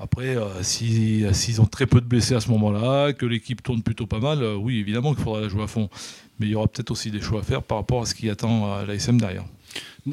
Après, 0.00 0.36
euh, 0.36 0.62
si- 0.62 1.24
s'ils 1.32 1.60
ont 1.60 1.66
très 1.66 1.86
peu 1.86 2.00
de 2.00 2.06
blessés 2.06 2.34
à 2.36 2.40
ce 2.40 2.48
moment-là, 2.52 3.12
que 3.12 3.26
l'équipe 3.26 3.60
tourne 3.62 3.82
plutôt 3.82 4.06
pas 4.06 4.20
mal, 4.20 4.44
oui, 4.56 4.78
évidemment 4.78 5.12
qu'il 5.14 5.24
faudra 5.24 5.40
la 5.40 5.48
jouer 5.48 5.64
à 5.64 5.66
fond. 5.66 5.88
Mais 6.38 6.46
il 6.46 6.52
y 6.52 6.54
aura 6.54 6.68
peut-être 6.68 6.92
aussi 6.92 7.10
des 7.10 7.20
choix 7.20 7.40
à 7.40 7.42
faire 7.42 7.64
par 7.64 7.78
rapport 7.78 8.02
à 8.02 8.06
ce 8.06 8.14
qui 8.14 8.30
attend 8.30 8.80
l'ASM 8.86 9.18
derrière. 9.20 9.44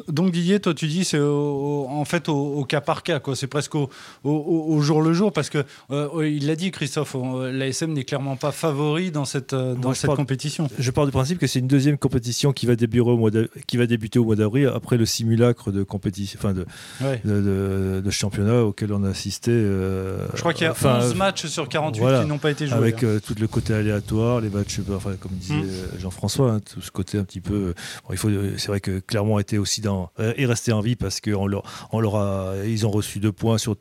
Donc 0.07 0.31
Didier, 0.31 0.59
toi 0.59 0.73
tu 0.73 0.87
dis 0.87 1.03
c'est 1.05 1.19
en 1.19 2.05
fait 2.05 2.29
au, 2.29 2.35
au 2.35 2.65
cas 2.65 2.81
par 2.81 3.03
cas, 3.03 3.19
quoi. 3.19 3.35
C'est 3.35 3.47
presque 3.47 3.75
au, 3.75 3.89
au- 4.23 4.29
au- 4.31 4.73
au 4.75 4.81
jour 4.81 5.01
le 5.01 5.13
jour 5.13 5.31
parce 5.31 5.49
que 5.49 5.63
euh, 5.91 6.27
il 6.29 6.47
l'a 6.47 6.55
dit 6.55 6.71
Christophe, 6.71 7.15
euh, 7.15 7.51
l'ASM 7.51 7.93
n'est 7.93 8.03
clairement 8.03 8.35
pas 8.35 8.51
favori 8.51 9.11
dans 9.11 9.25
cette 9.25 9.53
euh, 9.53 9.73
dans 9.75 9.79
Moi, 9.89 9.93
je 9.93 9.99
cette 9.99 10.11
compétition. 10.15 10.67
Je 10.77 10.91
pars 10.91 11.05
du 11.05 11.11
principe 11.11 11.39
que 11.39 11.47
c'est 11.47 11.59
une 11.59 11.67
deuxième 11.67 11.97
compétition 11.97 12.53
qui 12.53 12.65
va 12.65 12.75
débuter 12.75 12.99
au 13.01 13.17
mois 13.17 13.31
d'a- 13.31 13.47
qui 13.67 13.77
va 13.77 13.85
débuter 13.87 14.19
au 14.19 14.25
mois 14.25 14.35
d'avril 14.35 14.71
après 14.73 14.97
le 14.97 15.05
simulacre 15.05 15.71
de 15.71 15.83
compétition, 15.83 16.39
enfin 16.41 16.53
de, 16.53 16.65
Ouais. 17.01 17.21
de, 17.25 17.41
de- 17.41 18.01
de 18.03 18.09
championnat 18.09 18.63
auquel 18.63 18.91
on 18.93 19.03
a 19.03 19.09
assisté. 19.09 19.51
euh, 19.53 20.25
Je 20.33 20.39
crois 20.39 20.53
qu'il 20.53 20.63
y 20.65 20.67
a 20.67 20.71
enfin, 20.71 20.99
11 21.01 21.15
matchs 21.15 21.45
sur 21.47 21.67
48 21.69 21.99
voilà. 21.99 22.21
qui 22.21 22.27
n'ont 22.27 22.37
pas 22.37 22.51
été 22.51 22.67
joués. 22.67 22.77
avec 22.77 23.03
hein. 23.03 23.07
euh, 23.07 23.19
tout 23.19 23.35
le 23.39 23.47
côté 23.47 23.73
aléatoire, 23.73 24.41
les 24.41 24.49
matchs, 24.49 24.79
enfin, 24.95 25.13
comme 25.19 25.31
disait 25.33 25.53
Mm. 25.55 25.63
euh, 25.63 25.99
Jean-François, 25.99 26.51
hein, 26.51 26.59
tout 26.59 26.81
ce 26.81 26.91
côté 26.91 27.17
un 27.17 27.23
petit 27.23 27.39
peu. 27.41 27.73
bon, 28.07 28.11
il 28.13 28.17
faut, 28.17 28.29
c'est 28.57 28.67
vrai 28.67 28.79
que 28.79 28.99
Clermont 28.99 29.39
était 29.39 29.57
aussi 29.57 29.81
dans 29.85 30.11
euh, 30.19 30.33
est 30.37 30.45
resté 30.45 30.71
en 30.71 30.81
vie 30.81 30.95
parce 30.95 31.21
qu'on 31.21 31.47
leur, 31.47 31.63
on 31.91 31.99
leur 31.99 32.15
a, 32.17 32.53
ils 32.65 32.85
ont 32.85 32.91
reçu 32.91 33.19
deux 33.19 33.31
points 33.31 33.57
sur 33.57 33.75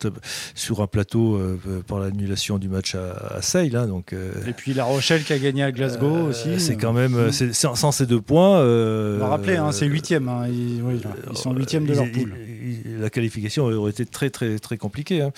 sur 0.55 0.81
un 0.81 0.87
plateau 0.87 1.35
euh, 1.37 1.59
par 1.87 1.99
l'annulation 1.99 2.59
du 2.59 2.69
match 2.69 2.95
à, 2.95 3.37
à 3.37 3.43
hein, 3.75 3.87
donc. 3.87 4.13
euh, 4.13 4.33
Et 4.47 4.53
puis 4.53 4.73
La 4.75 4.85
Rochelle 4.85 5.25
qui 5.25 5.33
a 5.33 5.39
gagné 5.39 5.63
à 5.65 5.73
Glasgow 5.73 6.29
aussi. 6.29 6.61
C'est 6.61 6.77
quand 6.77 6.93
même, 6.93 7.33
sans, 7.33 7.75
sans 7.75 7.93
ces 7.93 8.07
deux 8.07 8.21
points. 8.21 8.61
On 8.61 9.19
va 9.19 9.29
rappeler, 9.29 9.57
hein, 9.57 9.73
c'est 9.73 9.87
huitième. 9.87 10.29
hein, 10.29 10.47
ils, 10.49 10.81
oui, 10.83 11.01
ils 11.31 11.37
sont 11.37 11.53
huitièmes 11.55 11.87
de 11.87 11.95
leur 11.95 12.11
poule. 12.13 12.35
ils- 12.47 12.54
la 12.99 13.11
qualification 13.11 13.65
aurait 13.67 13.91
été 13.91 14.07
très 14.07 14.31
très 14.31 14.59
très 14.59 14.77
compliquée. 14.77 15.23
hein. 15.23 15.33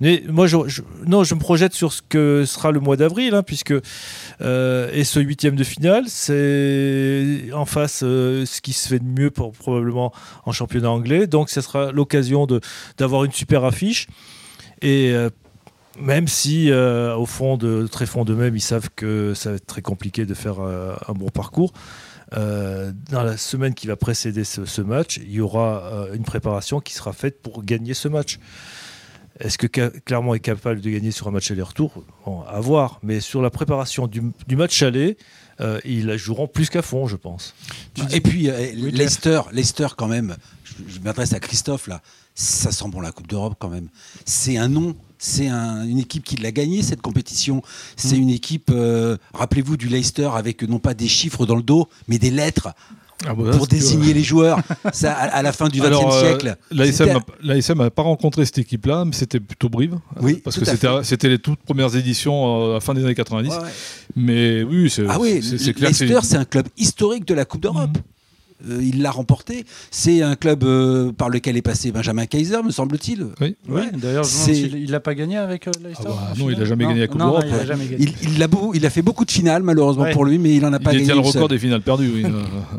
Mais 0.00 0.22
moi, 0.28 0.46
je, 0.46 0.56
non, 1.06 1.24
je 1.24 1.34
me 1.34 1.40
projette 1.40 1.72
sur 1.72 1.92
ce 1.92 2.02
que 2.08 2.44
sera 2.46 2.70
le 2.70 2.80
mois 2.80 2.96
d'avril, 2.96 3.34
hein, 3.34 3.42
puisque 3.42 3.74
euh, 4.40 4.90
et 4.92 5.04
ce 5.04 5.20
huitième 5.20 5.56
de 5.56 5.64
finale, 5.64 6.04
c'est 6.06 7.50
en 7.52 7.64
face 7.64 8.02
euh, 8.02 8.46
ce 8.46 8.60
qui 8.60 8.72
se 8.72 8.88
fait 8.88 8.98
de 8.98 9.04
mieux 9.20 9.30
pour, 9.30 9.52
probablement 9.52 10.12
en 10.44 10.52
championnat 10.52 10.90
anglais. 10.90 11.26
Donc, 11.26 11.50
ce 11.50 11.60
sera 11.60 11.92
l'occasion 11.92 12.46
de 12.46 12.60
d'avoir 12.96 13.24
une 13.24 13.32
super 13.32 13.64
affiche 13.64 14.06
et 14.82 15.10
euh, 15.12 15.30
même 16.00 16.28
si, 16.28 16.70
euh, 16.70 17.16
au 17.16 17.26
fond, 17.26 17.56
de 17.56 17.88
très 17.88 18.06
fond 18.06 18.24
d'eux-mêmes, 18.24 18.54
ils 18.54 18.60
savent 18.60 18.88
que 18.94 19.34
ça 19.34 19.50
va 19.50 19.56
être 19.56 19.66
très 19.66 19.82
compliqué 19.82 20.26
de 20.26 20.34
faire 20.34 20.60
un 20.60 21.12
bon 21.12 21.28
parcours, 21.28 21.72
euh, 22.34 22.92
dans 23.10 23.22
la 23.22 23.36
semaine 23.36 23.74
qui 23.74 23.86
va 23.86 23.96
précéder 23.96 24.44
ce, 24.44 24.64
ce 24.64 24.82
match, 24.82 25.18
il 25.18 25.32
y 25.32 25.40
aura 25.40 25.84
euh, 25.92 26.14
une 26.14 26.24
préparation 26.24 26.80
qui 26.80 26.94
sera 26.94 27.12
faite 27.12 27.40
pour 27.42 27.64
gagner 27.64 27.94
ce 27.94 28.08
match. 28.08 28.38
Est-ce 29.40 29.56
que 29.56 29.66
Clermont 29.66 30.34
est 30.34 30.40
capable 30.40 30.80
de 30.80 30.90
gagner 30.90 31.12
sur 31.12 31.28
un 31.28 31.30
match 31.30 31.50
aller-retour? 31.50 32.02
Bon, 32.26 32.42
À 32.42 32.58
voir. 32.60 32.98
Mais 33.02 33.20
sur 33.20 33.40
la 33.40 33.50
préparation 33.50 34.08
du, 34.08 34.20
du 34.48 34.56
match 34.56 34.82
aller, 34.82 35.16
euh, 35.60 35.78
ils 35.84 36.06
la 36.06 36.16
joueront 36.16 36.48
plus 36.48 36.68
qu'à 36.70 36.82
fond, 36.82 37.06
je 37.06 37.16
pense. 37.16 37.54
Et 38.10 38.20
puis, 38.20 38.50
euh, 38.50 38.72
Oui, 38.74 38.90
Leicester, 38.90 39.42
Leicester, 39.52 39.88
quand 39.96 40.08
même, 40.08 40.36
je, 40.64 40.72
je 40.92 41.00
m'adresse 41.00 41.32
à 41.34 41.40
Christophe 41.40 41.86
là, 41.86 42.02
ça 42.34 42.72
sent 42.72 42.88
bon 42.88 43.00
la 43.00 43.12
Coupe 43.12 43.28
d'Europe 43.28 43.54
quand 43.58 43.68
même. 43.68 43.88
C'est 44.24 44.56
un 44.56 44.68
nom, 44.68 44.96
c'est 45.18 45.48
un- 45.48 45.86
une 45.86 45.98
équipe 45.98 46.24
qui 46.24 46.36
l'a 46.36 46.52
gagné 46.52 46.82
cette 46.82 47.02
compétition. 47.02 47.62
C'est 47.96 48.16
Mm. 48.16 48.22
une 48.22 48.30
équipe, 48.30 48.70
euh, 48.72 49.16
rappelez-vous 49.34 49.76
du 49.76 49.88
Leicester 49.88 50.30
avec 50.34 50.62
non 50.62 50.78
pas 50.78 50.94
des 50.94 51.08
chiffres 51.08 51.46
dans 51.46 51.56
le 51.56 51.62
dos, 51.62 51.88
mais 52.08 52.18
des 52.18 52.30
lettres 52.30 52.68
Ah, 53.26 53.34
bah, 53.34 53.50
pour 53.50 53.66
que- 53.66 53.74
désigner 53.74 54.14
les 54.14 54.22
joueurs. 54.22 54.60
Ça, 54.92 55.12
à, 55.12 55.24
à 55.38 55.42
la 55.42 55.52
fin 55.52 55.68
du 55.68 55.80
XXe 55.80 55.90
euh, 56.04 56.20
siècle. 56.20 56.56
L'ASM 57.42 57.78
n'a 57.78 57.90
pas 57.90 58.02
rencontré 58.02 58.44
cette 58.44 58.58
équipe-là, 58.58 59.04
mais 59.04 59.12
c'était 59.12 59.40
plutôt 59.40 59.68
Brive. 59.68 59.98
Oui, 60.20 60.34
parce 60.36 60.56
que 60.56 60.64
c'était 61.02 61.28
les 61.28 61.38
toutes 61.40 61.58
premières 61.60 61.94
éditions 61.96 62.62
euh, 62.62 62.70
à 62.70 62.74
la 62.74 62.80
fin 62.80 62.94
des 62.94 63.04
années 63.04 63.16
90. 63.16 63.48
Ouais, 63.50 63.56
ouais. 63.56 63.68
Mais 64.14 64.62
oui, 64.62 64.88
c'est 64.88 65.04
Ah 65.08 65.18
oui, 65.20 65.40
clair. 65.40 65.90
Leicester, 65.90 66.18
c'est 66.22 66.36
un 66.36 66.44
club 66.44 66.68
historique 66.76 67.26
de 67.26 67.34
la 67.34 67.44
Coupe 67.44 67.62
d'Europe. 67.62 67.90
Mhm. 67.96 68.02
Euh, 68.68 68.80
il 68.82 69.02
l'a 69.02 69.10
remporté. 69.10 69.64
C'est 69.90 70.22
un 70.22 70.34
club 70.34 70.64
euh, 70.64 71.12
par 71.12 71.28
lequel 71.28 71.56
est 71.56 71.62
passé 71.62 71.92
Benjamin 71.92 72.26
Kaiser, 72.26 72.62
me 72.64 72.70
semble-t-il. 72.70 73.26
Oui. 73.40 73.56
D'ailleurs, 73.94 74.24
il 74.48 74.90
n'a 74.90 75.00
pas 75.00 75.14
gagné 75.14 75.36
avec 75.36 75.68
euh, 75.68 75.70
Leicester 75.82 76.08
Ah 76.08 76.32
bah, 76.32 76.34
non, 76.38 76.50
il 76.50 76.60
a 76.60 76.64
jamais 76.64 76.84
gagné 76.86 77.00
la 77.00 77.06
Coupe 77.08 77.20
d'Europe. 77.20 77.44
il. 77.98 78.02
Il, 78.24 78.32
il 78.34 78.42
a 78.42 78.48
beau- 78.48 78.72
il 78.74 78.84
a 78.84 78.90
fait 78.90 79.02
beaucoup 79.02 79.24
de 79.24 79.30
finales, 79.30 79.62
malheureusement 79.62 80.04
Ouais. 80.04 80.12
pour 80.12 80.24
lui, 80.24 80.38
mais 80.38 80.54
il 80.54 80.64
en 80.66 80.72
a 80.72 80.78
Il 80.78 80.82
pas 80.82 80.90
gagné. 80.92 81.04
détient 81.04 81.14
le 81.14 81.20
record 81.20 81.48
des 81.48 81.58
finales 81.58 81.82
perdues. 81.82 82.10
Oui, 82.14 82.24
euh, 82.24 82.28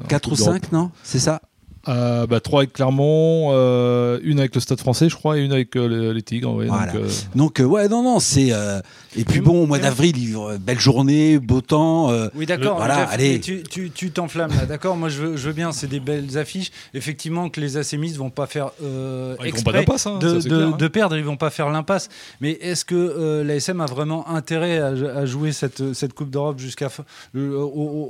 en 0.03 0.07
4 0.07 0.27
ou 0.27 0.29
Coupe 0.31 0.39
d'Europe. 0.39 0.53
5, 0.63 0.71
non? 0.71 0.91
C'est 1.03 1.19
ça? 1.19 1.41
Euh, 1.87 2.27
bah, 2.27 2.39
Trois 2.41 2.61
avec 2.61 2.73
Clermont, 2.73 3.49
euh, 3.53 4.19
une 4.23 4.39
avec 4.39 4.53
le 4.53 4.61
Stade 4.61 4.79
français, 4.79 5.07
je 5.09 5.15
crois, 5.15 5.37
et 5.37 5.41
une 5.45 5.53
avec 5.53 5.75
euh, 5.75 5.87
les, 5.87 6.13
les 6.13 6.21
Tigres. 6.21 6.53
ouais, 6.53 6.67
Voilà. 6.67 6.91
donc, 6.91 7.01
euh, 7.01 7.07
Donc, 7.35 7.59
euh, 7.61 7.63
ouais, 7.63 7.87
non, 7.87 8.03
non, 8.03 8.19
c'est. 8.19 8.49
euh, 8.51 8.81
Et 9.15 9.23
puis 9.23 9.39
bon, 9.39 9.63
au 9.63 9.65
mois 9.65 9.79
d'avril, 9.79 10.17
il- 10.17 10.57
belle 10.59 10.79
journée, 10.79 11.39
beau 11.39 11.61
temps. 11.61 12.11
euh, 12.11 12.27
Oui, 12.35 12.45
d'accord. 12.45 12.77
Voilà, 12.77 12.99
Jeff, 12.99 13.09
allez. 13.13 13.39
Tu 13.39 14.11
t'enflammes 14.11 14.51
là, 14.51 14.65
d'accord 14.65 14.97
Moi, 14.97 15.09
je 15.09 15.21
veux, 15.21 15.37
je 15.37 15.47
veux 15.47 15.53
bien, 15.53 15.71
c'est 15.71 15.87
des 15.87 15.99
belles 16.01 16.37
affiches. 16.37 16.71
Effectivement, 16.93 17.49
que 17.49 17.61
les 17.61 17.77
ACMistes 17.77 18.17
vont 18.17 18.29
pas 18.29 18.45
faire 18.45 18.71
euh, 18.83 19.35
pas 19.37 19.45
exprès 19.45 19.73
d'impasse, 19.73 20.05
hein, 20.05 20.19
de, 20.19 20.33
de- 20.35 20.39
clair, 20.41 20.67
hein. 20.73 20.77
de 20.77 20.87
perdre, 20.87 21.15
ils 21.17 21.23
vont 21.23 21.37
pas 21.37 21.49
faire 21.49 21.69
l'impasse. 21.69 22.09
Mais 22.41 22.51
est-ce 22.61 22.83
que 22.85 22.95
euh, 22.95 23.43
l'ASM 23.43 23.79
a 23.81 23.85
vraiment 23.85 24.27
intérêt 24.29 24.79
à, 24.79 24.87
à 24.87 25.25
jouer 25.25 25.51
cette, 25.53 25.93
cette 25.93 26.13
Coupe 26.13 26.29
d'Europe 26.29 26.59
jusqu'à 26.59 26.89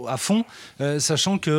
à 0.07 0.17
fond, 0.17 0.43
euh, 0.81 0.99
sachant 0.99 1.38
qu'il 1.38 1.53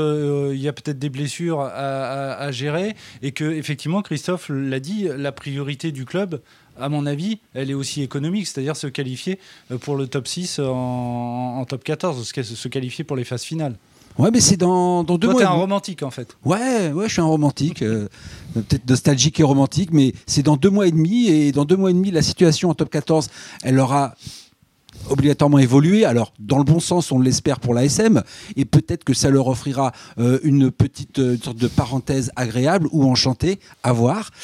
il 0.53 0.61
y 0.61 0.69
a 0.69 0.73
peut-être 0.73 0.99
des 0.99 1.09
blessures 1.11 1.61
à, 1.61 2.00
à- 2.05 2.35
à 2.39 2.53
gérer 2.53 2.95
et 3.23 3.33
que 3.33 3.45
effectivement, 3.45 4.03
Christophe 4.03 4.51
l'a 4.53 4.81
dit, 4.81 5.09
la 5.17 5.33
priorité 5.33 5.93
du 5.93 6.05
club. 6.05 6.41
À 6.81 6.89
mon 6.89 7.05
avis, 7.05 7.41
elle 7.53 7.71
est 7.71 7.75
aussi 7.75 8.01
économique, 8.03 8.47
c'est-à-dire 8.47 8.75
se 8.77 8.87
qualifier 8.87 9.39
euh, 9.71 9.77
pour 9.77 9.97
le 9.97 10.07
top 10.07 10.27
6 10.27 10.61
en, 10.61 11.59
en 11.59 11.65
top 11.67 11.85
14, 11.85 12.27
se- 12.27 12.69
qualifier 12.69 13.05
pour 13.05 13.17
les 13.17 13.25
phases 13.25 13.43
finales. 13.43 13.75
Ouais, 14.19 14.31
mais 14.33 14.41
c'est 14.41 14.57
dans, 14.57 15.05
dans 15.05 15.19
deux 15.19 15.27
Toi, 15.29 15.33
mois. 15.35 15.43
t'es 15.43 15.47
un 15.49 15.51
romantique 15.53 16.03
en 16.03 16.11
fait. 16.11 16.37
Ouais, 16.45 16.91
ouais, 16.93 17.07
je 17.07 17.13
suis 17.13 17.21
un 17.21 17.27
romantique, 17.27 17.83
euh, 17.83 18.09
peut-être 18.55 18.89
nostalgique 18.89 19.39
et 19.41 19.43
romantique, 19.43 19.91
mais 19.93 20.15
c'est 20.27 20.43
dans 20.43 20.57
deux 20.57 20.71
mois 20.71 20.87
et 20.87 20.91
demi. 20.91 21.27
Et 21.29 21.53
dans 21.53 21.65
deux 21.65 21.77
mois 21.77 21.91
et 21.91 21.95
demi, 21.95 22.11
la 22.11 22.23
situation 22.23 22.71
en 22.71 22.75
top 22.75 22.91
14, 22.91 23.29
elle 23.63 23.79
aura 23.79 24.15
obligatoirement 25.09 25.59
évolué. 25.59 26.05
Alors, 26.05 26.33
dans 26.39 26.59
le 26.59 26.65
bon 26.65 26.81
sens, 26.81 27.13
on 27.13 27.21
l'espère 27.21 27.61
pour 27.61 27.75
l'ASM, 27.75 28.23
et 28.57 28.65
peut-être 28.65 29.05
que 29.05 29.15
ça 29.15 29.31
leur 29.31 29.49
offrira 29.49 29.93
euh, 30.19 30.39
une 30.43 30.71
petite 30.71 31.19
euh, 31.19 31.37
sorte 31.43 31.59
de 31.59 31.69
parenthèse 31.69 32.31
agréable 32.37 32.89
ou 32.93 33.05
enchantée 33.05 33.61
à 33.83 33.93
voir. 33.93 34.31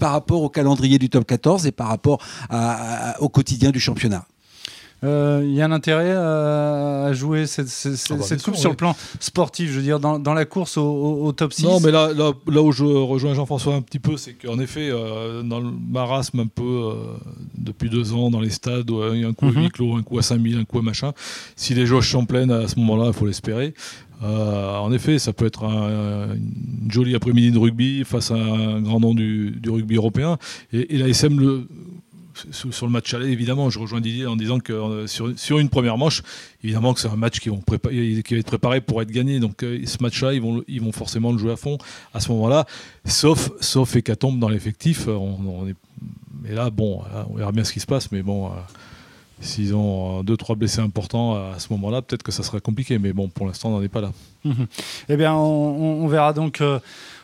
par 0.00 0.10
rapport 0.10 0.42
au 0.42 0.48
calendrier 0.48 0.98
du 0.98 1.08
top 1.08 1.24
14 1.24 1.66
et 1.66 1.72
par 1.72 1.86
rapport 1.86 2.18
au 3.20 3.28
quotidien 3.28 3.70
du 3.70 3.78
championnat. 3.78 4.26
Euh, 5.04 5.42
il 5.44 5.52
y 5.54 5.60
a 5.60 5.66
un 5.66 5.72
intérêt 5.72 6.12
à, 6.12 7.12
jouer 7.12 7.46
cette, 7.46 7.68
ah 8.10 8.14
bah, 8.14 8.36
coupe 8.42 8.56
sur 8.56 8.70
le 8.70 8.76
plan 8.76 8.96
sportif, 9.20 9.70
je 9.70 9.76
veux 9.76 9.82
dire, 9.82 10.00
dans, 10.00 10.34
la 10.34 10.44
course 10.44 10.76
au, 10.78 11.32
top 11.32 11.52
6 11.52 11.64
Non, 11.64 11.80
mais 11.80 11.90
là, 11.90 12.10
là, 12.14 12.62
où 12.62 12.72
je 12.72 12.84
rejoins 12.84 13.34
Jean-François 13.34 13.74
un 13.74 13.82
petit 13.82 13.98
peu, 13.98 14.16
c'est 14.16 14.32
qu'en 14.32 14.58
effet, 14.58 14.88
euh, 14.90 15.42
dans 15.42 15.60
le 15.60 15.70
marasme 15.70 16.40
un 16.40 16.46
peu 16.46 16.62
euh, 16.62 16.94
depuis 17.56 17.90
deux 17.90 18.12
ans, 18.12 18.30
dans 18.30 18.40
les 18.40 18.50
stades, 18.50 18.90
il 19.12 19.20
y 19.20 19.24
a 19.24 19.28
un 19.28 19.32
coup 19.32 19.46
à 19.46 19.50
mhm. 19.50 19.62
huis 19.62 19.70
clos, 19.70 19.96
un 19.96 20.02
coup 20.02 20.18
à 20.18 20.22
5000, 20.22 20.58
un 20.58 20.64
coup 20.64 20.78
à 20.78 20.82
machin, 20.82 21.12
si 21.56 21.74
les 21.74 21.86
jauges 21.86 22.10
sont 22.10 22.24
pleines 22.24 22.50
à 22.50 22.68
ce 22.68 22.78
moment-là, 22.80 23.08
il 23.08 23.12
faut 23.12 23.26
l'espérer. 23.26 23.74
en 24.22 24.92
effet, 24.92 25.18
ça 25.18 25.32
peut 25.32 25.46
être 25.46 25.64
un, 25.64 26.34
une 26.34 26.90
jolie 26.90 27.14
après-midi 27.14 27.50
de 27.50 27.58
rugby 27.58 28.04
face 28.04 28.30
à 28.30 28.36
un 28.36 28.80
grand 28.80 29.00
nom 29.00 29.14
du, 29.14 29.60
rugby 29.66 29.96
européen. 29.96 30.38
Et, 30.72 30.94
et 30.94 30.98
la 30.98 31.08
SM 31.08 31.38
le, 31.38 31.68
sur, 32.50 32.86
le 32.86 32.92
match 32.92 33.12
aller, 33.14 33.28
évidemment, 33.28 33.70
je 33.70 33.78
rejoins 33.78 34.00
Didier 34.00 34.26
en 34.26 34.36
disant 34.36 34.58
que 34.58 34.72
euh, 34.72 35.06
sur, 35.06 35.58
une 35.58 35.68
première 35.68 35.98
manche, 35.98 36.22
évidemment 36.62 36.94
que 36.94 37.00
c'est 37.00 37.08
un 37.08 37.16
match 37.16 37.40
qui, 37.40 37.48
vont 37.48 37.60
qui 37.60 38.34
va 38.34 38.38
être 38.38 38.46
préparé 38.46 38.80
pour 38.80 39.00
être 39.02 39.10
gagné. 39.10 39.40
Donc 39.40 39.62
euh, 39.62 39.80
ce 39.86 40.02
match-là, 40.02 40.34
ils 40.34 40.40
vont, 40.40 40.62
ils 40.68 40.80
vont 40.80 40.92
forcément 40.92 41.32
le 41.32 41.38
jouer 41.38 41.52
à 41.52 41.56
fond 41.56 41.78
à 42.12 42.20
ce 42.20 42.30
moment-là, 42.32 42.66
sauf, 43.04 43.50
sauf 43.60 43.96
hécatombe 43.96 44.38
dans 44.38 44.48
l'effectif. 44.48 45.08
On, 45.08 45.66
est, 45.68 45.74
mais 46.42 46.54
là, 46.54 46.70
bon, 46.70 47.02
on 47.30 47.36
verra 47.36 47.52
bien 47.52 47.64
ce 47.64 47.72
qui 47.72 47.80
se 47.80 47.86
passe, 47.86 48.10
mais 48.12 48.22
bon. 48.22 48.46
Euh, 48.46 48.50
s'ils 49.40 49.74
ont 49.74 50.22
deux 50.22 50.36
trois 50.36 50.54
blessés 50.56 50.80
importants 50.80 51.34
à 51.34 51.58
ce 51.58 51.70
moment-là, 51.72 52.00
peut-être 52.02 52.22
que 52.22 52.32
ça 52.32 52.42
sera 52.42 52.60
compliqué. 52.60 52.98
Mais 52.98 53.12
bon, 53.12 53.28
pour 53.28 53.46
l'instant, 53.46 53.68
on 53.70 53.72
n'en 53.72 53.82
est 53.82 53.88
pas 53.88 54.00
là. 54.00 54.12
eh 55.08 55.16
bien, 55.16 55.34
on, 55.34 56.06
verra 56.06 56.32
donc 56.32 56.62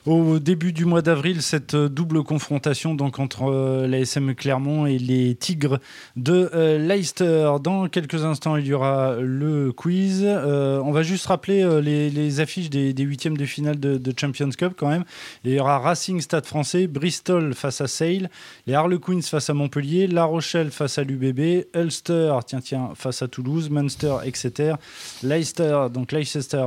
au 0.06 0.38
début 0.38 0.72
du 0.72 0.84
mois 0.84 1.02
d'avril 1.02 1.42
cette 1.42 1.74
euh, 1.74 1.88
double 1.88 2.22
confrontation 2.22 2.94
donc 2.94 3.18
entre 3.18 3.50
euh, 3.50 3.86
l'ASM 3.86 4.34
Clermont 4.34 4.86
et 4.86 4.98
les 4.98 5.34
Tigres 5.34 5.78
de 6.16 6.50
euh, 6.54 6.78
Leicester. 6.78 7.50
Dans 7.62 7.88
quelques 7.88 8.24
instants, 8.24 8.56
il 8.56 8.66
y 8.66 8.72
aura 8.72 9.16
le 9.20 9.72
quiz. 9.72 10.24
on 10.24 10.92
va 10.92 11.02
juste 11.02 11.26
rappeler 11.26 11.80
les, 11.82 12.40
affiches 12.40 12.70
des, 12.70 12.94
huitièmes 12.98 13.36
de 13.36 13.44
finale 13.44 13.78
de, 13.78 14.14
Champions 14.18 14.50
Cup 14.50 14.74
quand 14.76 14.88
même. 14.88 15.04
il 15.44 15.52
y 15.52 15.60
aura 15.60 15.78
Racing 15.78 16.20
Stade 16.20 16.46
français, 16.46 16.86
Bristol 16.86 17.54
face 17.54 17.80
à 17.80 17.86
Sale, 17.86 18.30
les 18.66 18.74
Harlequins 18.74 19.22
face 19.22 19.50
à 19.50 19.54
Montpellier, 19.54 20.06
La 20.06 20.24
Rochelle 20.24 20.70
face 20.70 20.98
à 20.98 21.04
l'UBB, 21.04 21.66
Ulster 21.74 22.38
tiens 22.46 22.60
tiens 22.60 22.90
face 22.94 23.22
à 23.22 23.28
Toulouse, 23.28 23.70
Munster 23.70 24.16
Exeter, 24.24 24.74
Leicester 25.22 25.86
donc 25.92 26.12
Leicester 26.12 26.66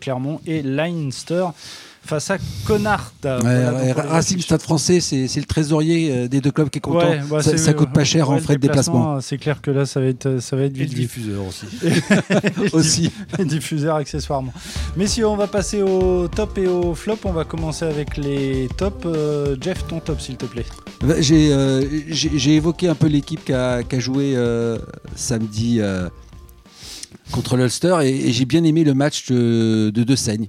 Clermont 0.00 0.40
et 0.46 0.62
Leinster 0.62 1.46
face 2.04 2.30
à 2.30 2.38
Connard. 2.66 3.12
Racing 3.24 4.40
Stade 4.40 4.62
français, 4.62 5.00
c'est 5.00 5.36
le 5.36 5.44
trésorier 5.44 6.12
euh, 6.12 6.28
des 6.28 6.40
deux 6.40 6.50
clubs 6.50 6.68
qui 6.68 6.78
est 6.78 6.82
content. 6.82 7.12
Bah, 7.30 7.42
ça, 7.42 7.72
coûte 7.74 7.92
pas 7.92 8.04
cher 8.04 8.30
en 8.30 8.38
frais 8.38 8.56
de 8.56 8.60
déplacement. 8.60 9.20
C'est 9.20 9.38
clair 9.38 9.60
que 9.60 9.70
là, 9.70 9.86
ça 9.86 10.00
va 10.00 10.06
être, 10.06 10.40
ça 10.40 10.56
va 10.56 10.62
être 10.62 10.76
vite. 10.76 10.92
Et 10.92 10.96
le 10.96 11.00
diffuseur 11.00 11.44
aussi. 11.46 11.66
aussi. 12.72 13.12
Et 13.38 13.44
diffuseur 13.44 13.96
accessoirement. 13.96 14.52
Mais 14.96 15.06
si 15.06 15.24
on 15.24 15.36
va 15.36 15.46
passer 15.46 15.82
au 15.82 16.28
top 16.28 16.58
et 16.58 16.66
au 16.66 16.94
flop, 16.94 17.18
on 17.24 17.32
va 17.32 17.44
commencer 17.44 17.84
avec 17.84 18.16
les 18.16 18.68
tops. 18.76 19.06
Euh, 19.06 19.56
Jeff, 19.60 19.86
ton 19.86 20.00
top, 20.00 20.20
s'il 20.20 20.36
te 20.36 20.46
plaît. 20.46 20.66
Bah, 21.02 21.14
euh, 21.18 21.84
j'ai 22.10 22.54
évoqué 22.54 22.88
un 22.88 22.94
peu 22.94 23.06
l'équipe 23.06 23.44
qui 23.44 23.52
a, 23.52 23.82
joué 23.98 24.36
samedi 25.16 25.80
contre 27.30 27.56
l'Ulster 27.56 27.96
et, 28.02 28.32
j'ai 28.32 28.44
bien 28.44 28.64
aimé 28.64 28.84
le 28.84 28.94
match 28.94 29.30
de 29.30 29.90
De, 29.90 30.16
Seigne. 30.16 30.48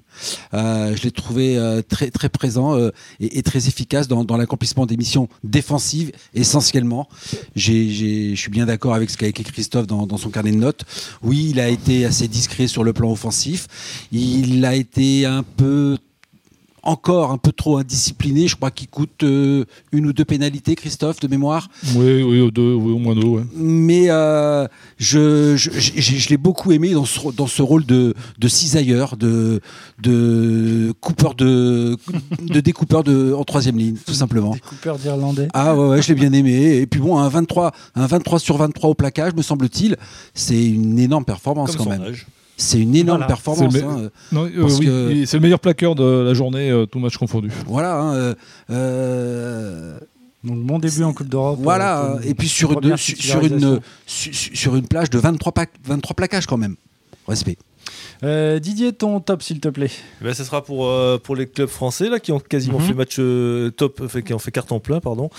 Euh, 0.53 0.95
je 0.95 1.03
l'ai 1.03 1.11
trouvé 1.11 1.57
euh, 1.57 1.81
très, 1.81 2.09
très 2.09 2.29
présent 2.29 2.75
euh, 2.75 2.91
et, 3.19 3.41
très 3.43 3.67
efficace 3.67 4.07
dans, 4.07 4.37
l'accomplissement 4.37 4.85
des 4.85 4.97
missions 4.97 5.29
défensives 5.43 6.11
essentiellement. 6.33 7.07
Je 7.55 8.33
suis 8.35 8.49
bien 8.49 8.65
d'accord 8.65 8.93
avec 8.93 9.09
ce 9.09 9.17
qu'a 9.17 9.27
écrit 9.27 9.43
Christophe 9.43 9.87
dans, 9.87 10.07
dans, 10.07 10.17
son 10.17 10.29
carnet 10.29 10.51
de 10.51 10.57
notes. 10.57 10.83
Oui, 11.21 11.49
il 11.51 11.59
a 11.59 11.69
été 11.69 12.05
assez 12.05 12.27
discret 12.27 12.67
sur 12.67 12.83
le 12.83 12.93
plan 12.93 13.11
offensif. 13.11 14.07
Il 14.11 14.65
a 14.65 14.75
été 14.75 15.25
un 15.25 15.43
peu 15.43 15.97
encore 16.83 17.31
un 17.31 17.37
peu 17.37 17.51
trop 17.51 17.77
indiscipliné. 17.77 18.47
Je 18.47 18.55
crois 18.55 18.71
qu'il 18.71 18.89
coûte 18.89 19.23
euh, 19.23 19.65
une 19.91 20.05
ou 20.05 20.13
deux 20.13 20.25
pénalités, 20.25 20.75
Christophe, 20.75 21.19
de 21.19 21.27
mémoire. 21.27 21.69
Oui, 21.95 22.21
oui, 22.23 22.41
au, 22.41 22.51
deux, 22.51 22.73
au 22.73 22.97
moins 22.97 23.15
deux. 23.15 23.43
Mais 23.55 24.09
euh, 24.09 24.67
je, 24.97 25.55
je, 25.55 26.29
l'ai 26.29 26.37
beaucoup 26.37 26.71
aimé 26.71 26.91
dans 26.91 27.05
ce, 27.05 27.19
dans 27.31 27.47
ce 27.47 27.61
rôle 27.61 27.85
de, 27.85 28.13
de 28.37 28.47
cisailleur, 28.47 29.15
de, 29.17 29.61
de 30.01 30.93
coupeur 30.99 31.35
de, 31.35 31.97
de 32.41 32.59
découpeur 32.59 33.03
de, 33.03 33.33
en 33.33 33.43
troisième 33.43 33.77
ligne, 33.77 33.95
tout 34.05 34.13
simplement. 34.13 34.51
Découpeur 34.51 34.97
d'Irlandais. 34.97 35.47
Ah 35.53 35.75
ouais, 35.75 36.01
je 36.01 36.09
l'ai 36.09 36.15
bien 36.15 36.33
aimé. 36.33 36.77
Et 36.77 36.85
puis 36.85 36.99
bon, 36.99 37.17
un 37.17 37.29
23, 37.29 37.71
un 37.95 38.05
23 38.05 38.39
sur 38.39 38.57
23 38.57 38.89
au 38.89 38.93
plaquage, 38.93 39.33
me 39.33 39.41
semble-t-il, 39.41 39.95
c'est 40.33 40.65
une 40.65 40.99
énorme 40.99 41.25
performance 41.25 41.75
quand 41.75 41.87
même. 41.87 42.13
C'est 42.57 42.79
une 42.79 42.95
énorme 42.95 43.25
performance. 43.25 43.75
Hein, 43.75 44.09
euh, 44.33 45.25
c'est 45.25 45.37
le 45.37 45.39
meilleur 45.39 45.59
plaqueur 45.59 45.95
de 45.95 46.03
la 46.03 46.33
journée, 46.33 46.69
euh, 46.69 46.85
tout 46.85 46.99
match 46.99 47.17
confondu. 47.17 47.49
Voilà. 47.67 47.99
Hein, 47.99 48.35
euh, 48.69 49.99
Donc 50.43 50.59
bon 50.59 50.79
début 50.79 51.03
en 51.03 51.13
Coupe 51.13 51.29
d'Europe. 51.29 51.59
Voilà. 51.61 52.17
et 52.23 52.33
puis 52.33 52.47
sur, 52.47 52.71
une, 52.71 52.95
sur, 52.97 53.43
une, 53.43 53.79
sur 54.05 54.75
une 54.75 54.87
plage 54.87 55.09
de 55.09 55.17
23, 55.17 55.53
23 55.85 56.15
plaquages 56.15 56.45
quand 56.45 56.57
même. 56.57 56.75
Respect. 57.27 57.57
Euh, 58.23 58.59
Didier, 58.59 58.93
ton 58.93 59.19
top, 59.19 59.43
s'il 59.43 59.59
te 59.59 59.67
plaît. 59.67 59.91
Eh 60.21 60.23
ben, 60.23 60.33
ce 60.33 60.43
sera 60.43 60.63
pour, 60.63 60.87
euh, 60.87 61.17
pour 61.21 61.35
les 61.35 61.45
clubs 61.45 61.67
français 61.67 62.09
là, 62.09 62.19
qui 62.19 62.31
ont 62.31 62.39
quasiment 62.39 62.79
mhm. 62.79 62.85
fait 62.85 62.93
match 62.93 63.15
euh, 63.19 63.69
top, 63.71 64.07
fait, 64.07 64.23
qui 64.23 64.33
ont 64.33 64.39
fait 64.39 64.51
carton 64.51 64.79
plein, 64.79 64.99
pardon. 65.01 65.29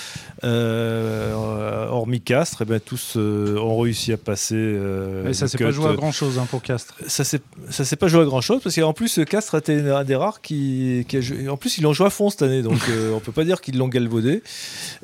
hormis 0.43 2.21
Castres, 2.21 2.63
eh 2.63 2.65
ben, 2.67 2.81
tous 2.81 3.17
ont 3.17 3.79
réussi 3.79 4.13
à 4.13 4.17
passer. 4.17 4.79
Et 5.27 5.33
ça 5.33 5.49
s'est 5.49 5.59
pas 5.59 5.71
joué 5.71 5.89
à 5.89 5.95
grand 5.95 6.13
chose 6.13 6.39
hein, 6.39 6.47
pour 6.51 6.63
Castres. 6.63 6.95
Ça 7.07 7.25
s'est 7.25 7.97
pas 7.97 8.09
joué 8.09 8.21
à 8.21 8.25
grand 8.25 8.41
chose 8.41 8.61
parce 8.63 8.75
qu'en 8.77 8.93
plus, 8.93 9.21
Castres 9.29 9.55
était 9.57 9.91
un 9.91 10.05
des 10.05 10.17
rares 10.17 10.41
qui, 10.43 11.07
qui 11.09 11.17
a 11.17 11.21
joué. 11.21 11.49
En 11.49 11.57
plus, 11.57 11.79
ils 11.79 11.83
l'ont 11.83 11.93
joué 11.93 12.07
à 12.07 12.11
fond 12.11 12.29
cette 12.29 12.43
année, 12.43 12.63
donc 12.63 12.79
on 13.15 13.21
peut 13.21 13.33
pas 13.33 13.45
dire 13.45 13.61
qu'ils 13.61 13.79
l'ont 13.79 13.89
galvaudé. 13.89 14.43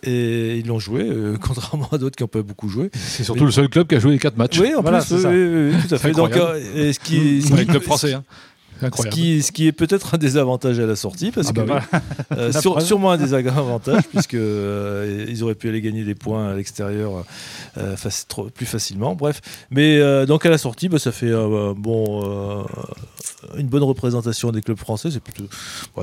Et 0.02 0.58
ils 0.58 0.66
l'ont 0.66 0.78
joué, 0.78 1.08
contrairement 1.40 1.88
à 1.92 1.98
d'autres 1.98 2.16
qui 2.16 2.22
n'ont 2.22 2.28
pas 2.28 2.42
beaucoup 2.42 2.68
joué. 2.68 2.90
C'est 2.92 3.24
surtout 3.24 3.46
le 3.46 3.50
seul 3.50 3.68
club 3.68 3.86
qui 3.86 3.94
a 3.94 4.00
joué 4.00 4.12
les 4.12 4.18
4 4.18 4.36
matchs. 4.36 4.58
Oui, 4.58 4.74
en 4.74 4.82
plus, 4.82 5.08
tout 5.08 5.94
à 5.94 5.98
fait. 5.98 6.12
Donc, 6.12 6.32
et 6.74 6.92
ce 6.92 6.98
qui, 6.98 7.42
ce 7.42 7.54
qui 7.54 7.69
français. 7.78 8.14
Hein. 8.14 8.24
Ce 8.80 9.08
qui, 9.08 9.42
ce 9.42 9.52
qui, 9.52 9.66
est 9.66 9.72
peut-être 9.72 10.14
un 10.14 10.18
désavantage 10.18 10.80
à 10.80 10.86
la 10.86 10.96
sortie, 10.96 11.30
parce 11.30 11.48
ah 11.48 11.52
que 11.52 11.60
bah 11.60 11.82
euh, 12.32 12.52
sûrement 12.80 13.12
un 13.12 13.18
désavantage, 13.18 14.04
puisque 14.08 14.34
euh, 14.34 15.26
ils 15.28 15.42
auraient 15.42 15.54
pu 15.54 15.68
aller 15.68 15.80
gagner 15.80 16.04
des 16.04 16.14
points 16.14 16.50
à 16.50 16.54
l'extérieur 16.54 17.24
euh, 17.76 17.96
plus 18.54 18.66
facilement. 18.66 19.14
Bref, 19.14 19.40
mais 19.70 20.00
donc 20.26 20.46
à 20.46 20.50
la 20.50 20.58
sortie, 20.58 20.88
bah, 20.88 20.98
ça 20.98 21.12
fait 21.12 21.32
bon 21.76 22.66
une 23.56 23.68
bonne 23.68 23.82
représentation 23.82 24.52
des 24.52 24.62
clubs 24.62 24.78
français. 24.78 25.10
C'est 25.10 25.20
plutôt, 25.20 25.48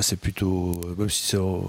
c'est 0.02 0.20
plutôt, 0.20 0.80
même 0.98 1.10
si 1.10 1.36
on, 1.38 1.64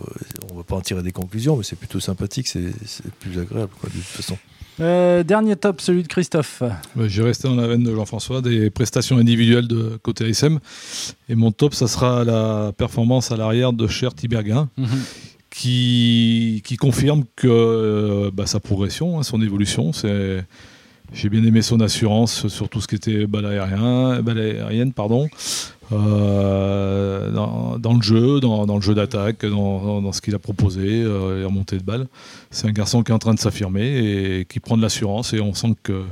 ne 0.50 0.56
va 0.56 0.62
pas 0.62 0.76
en 0.76 0.80
tirer 0.80 1.02
des 1.02 1.12
conclusions, 1.12 1.56
mais 1.56 1.64
c'est 1.64 1.76
plutôt 1.76 2.00
sympathique, 2.00 2.48
c'est 2.48 2.72
plus 3.20 3.38
agréable 3.38 3.72
quoi, 3.80 3.88
de 3.88 3.94
toute 3.94 4.04
façon. 4.04 4.36
Euh, 4.80 5.22
dernier 5.24 5.56
top, 5.56 5.80
celui 5.80 6.02
de 6.02 6.08
Christophe. 6.08 6.62
J'ai 7.06 7.22
resté 7.22 7.48
dans 7.48 7.56
la 7.56 7.66
veine 7.66 7.82
de 7.82 7.94
Jean-François, 7.94 8.40
des 8.40 8.70
prestations 8.70 9.18
individuelles 9.18 9.66
de 9.66 9.98
côté 10.02 10.26
ASM. 10.28 10.58
Et 11.28 11.34
mon 11.34 11.50
top, 11.50 11.74
ça 11.74 11.88
sera 11.88 12.24
la 12.24 12.72
performance 12.76 13.32
à 13.32 13.36
l'arrière 13.36 13.72
de 13.72 13.86
Cher 13.86 14.14
Tiberguin, 14.14 14.68
mhm. 14.76 14.86
qui, 15.50 16.62
qui, 16.64 16.76
confirme 16.76 17.24
que 17.34 17.48
euh, 17.48 18.30
bah, 18.32 18.46
sa 18.46 18.60
progression, 18.60 19.18
hein, 19.18 19.22
son 19.22 19.42
évolution, 19.42 19.92
c'est. 19.92 20.44
J'ai 21.10 21.30
bien 21.30 21.42
aimé 21.42 21.62
son 21.62 21.80
assurance 21.80 22.48
sur 22.48 22.68
tout 22.68 22.82
ce 22.82 22.86
qui 22.86 22.96
était 22.96 23.26
balle, 23.26 23.46
aérien, 23.46 24.20
balle 24.20 24.38
aérienne. 24.38 24.92
Pardon. 24.92 25.26
Euh, 25.92 27.30
dans, 27.30 27.94
le 27.94 28.02
jeu, 28.02 28.40
dans, 28.40 28.74
le 28.74 28.80
jeu 28.80 28.94
d'attaque, 28.94 29.44
dans, 29.46 30.12
ce 30.12 30.20
qu'il 30.20 30.34
a 30.34 30.38
proposé, 30.38 31.02
euh, 31.02 31.38
les 31.38 31.44
remontées 31.44 31.78
de 31.78 31.82
balles. 31.82 32.06
C'est 32.50 32.66
un 32.66 32.72
garçon 32.72 33.02
qui 33.02 33.12
est 33.12 33.14
en 33.14 33.18
train 33.18 33.34
de 33.34 33.38
s'affirmer 33.38 34.40
et 34.40 34.44
qui 34.44 34.60
prend 34.60 34.76
de 34.76 34.82
l'assurance 34.82 35.32
et 35.32 35.40
on 35.40 35.54
sent 35.54 35.74
que 35.82 36.02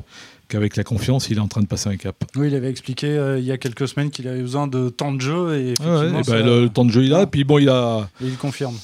qu'avec 0.48 0.76
la 0.76 0.84
confiance, 0.84 1.28
il 1.28 1.38
est 1.38 1.40
en 1.40 1.48
train 1.48 1.60
de 1.60 1.66
passer 1.66 1.88
un 1.88 1.96
cap. 1.96 2.14
Oui, 2.36 2.46
il 2.46 2.54
avait 2.54 2.70
expliqué 2.70 3.08
euh, 3.08 3.40
il 3.40 3.44
y 3.44 3.50
a 3.50 3.58
quelques 3.58 3.88
semaines 3.88 4.10
qu'il 4.10 4.28
avait 4.28 4.42
besoin 4.42 4.68
de 4.68 4.90
temps 4.90 5.12
de 5.12 5.20
jeu 5.20 5.56
et, 5.56 5.74
ben, 5.82 6.22
le, 6.46 6.68
temps 6.68 6.84
de 6.84 6.92
jeu 6.92 7.02
il 7.02 7.12
a, 7.14 7.22
et 7.22 7.26
puis 7.26 7.42
bon, 7.42 7.58
il 7.58 7.68
a. 7.68 8.08
il 8.20 8.36
confirme. 8.36 8.76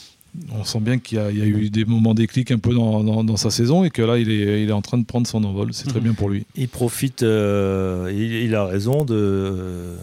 On 0.51 0.65
sent 0.65 0.81
bien 0.81 0.99
qu'il 0.99 1.19
y, 1.19 1.21
a 1.21 1.47
eu 1.47 1.71
des 1.71 1.85
moments 1.85 2.15
déclics 2.15 2.51
un 2.51 2.59
peu 2.59 2.75
dans, 2.75 3.37
sa 3.37 3.51
saison 3.51 3.85
et 3.85 3.91
que 3.91 4.03
là, 4.03 4.19
il 4.19 4.31
est, 4.31 4.63
il 4.63 4.71
est 4.71 4.73
en 4.73 4.81
train 4.81 4.97
de 4.99 5.05
prendre 5.05 5.27
son 5.27 5.45
envol. 5.45 5.69
C'est 5.73 5.89
très 5.89 5.99
mhm. 5.99 6.05
bien 6.05 6.15
pour 6.15 6.31
lui. 6.31 6.47
Il 6.57 6.69
profite, 6.69 7.21
il, 7.21 8.55
a 8.55 8.65
raison 8.65 9.05
de, 9.05 9.95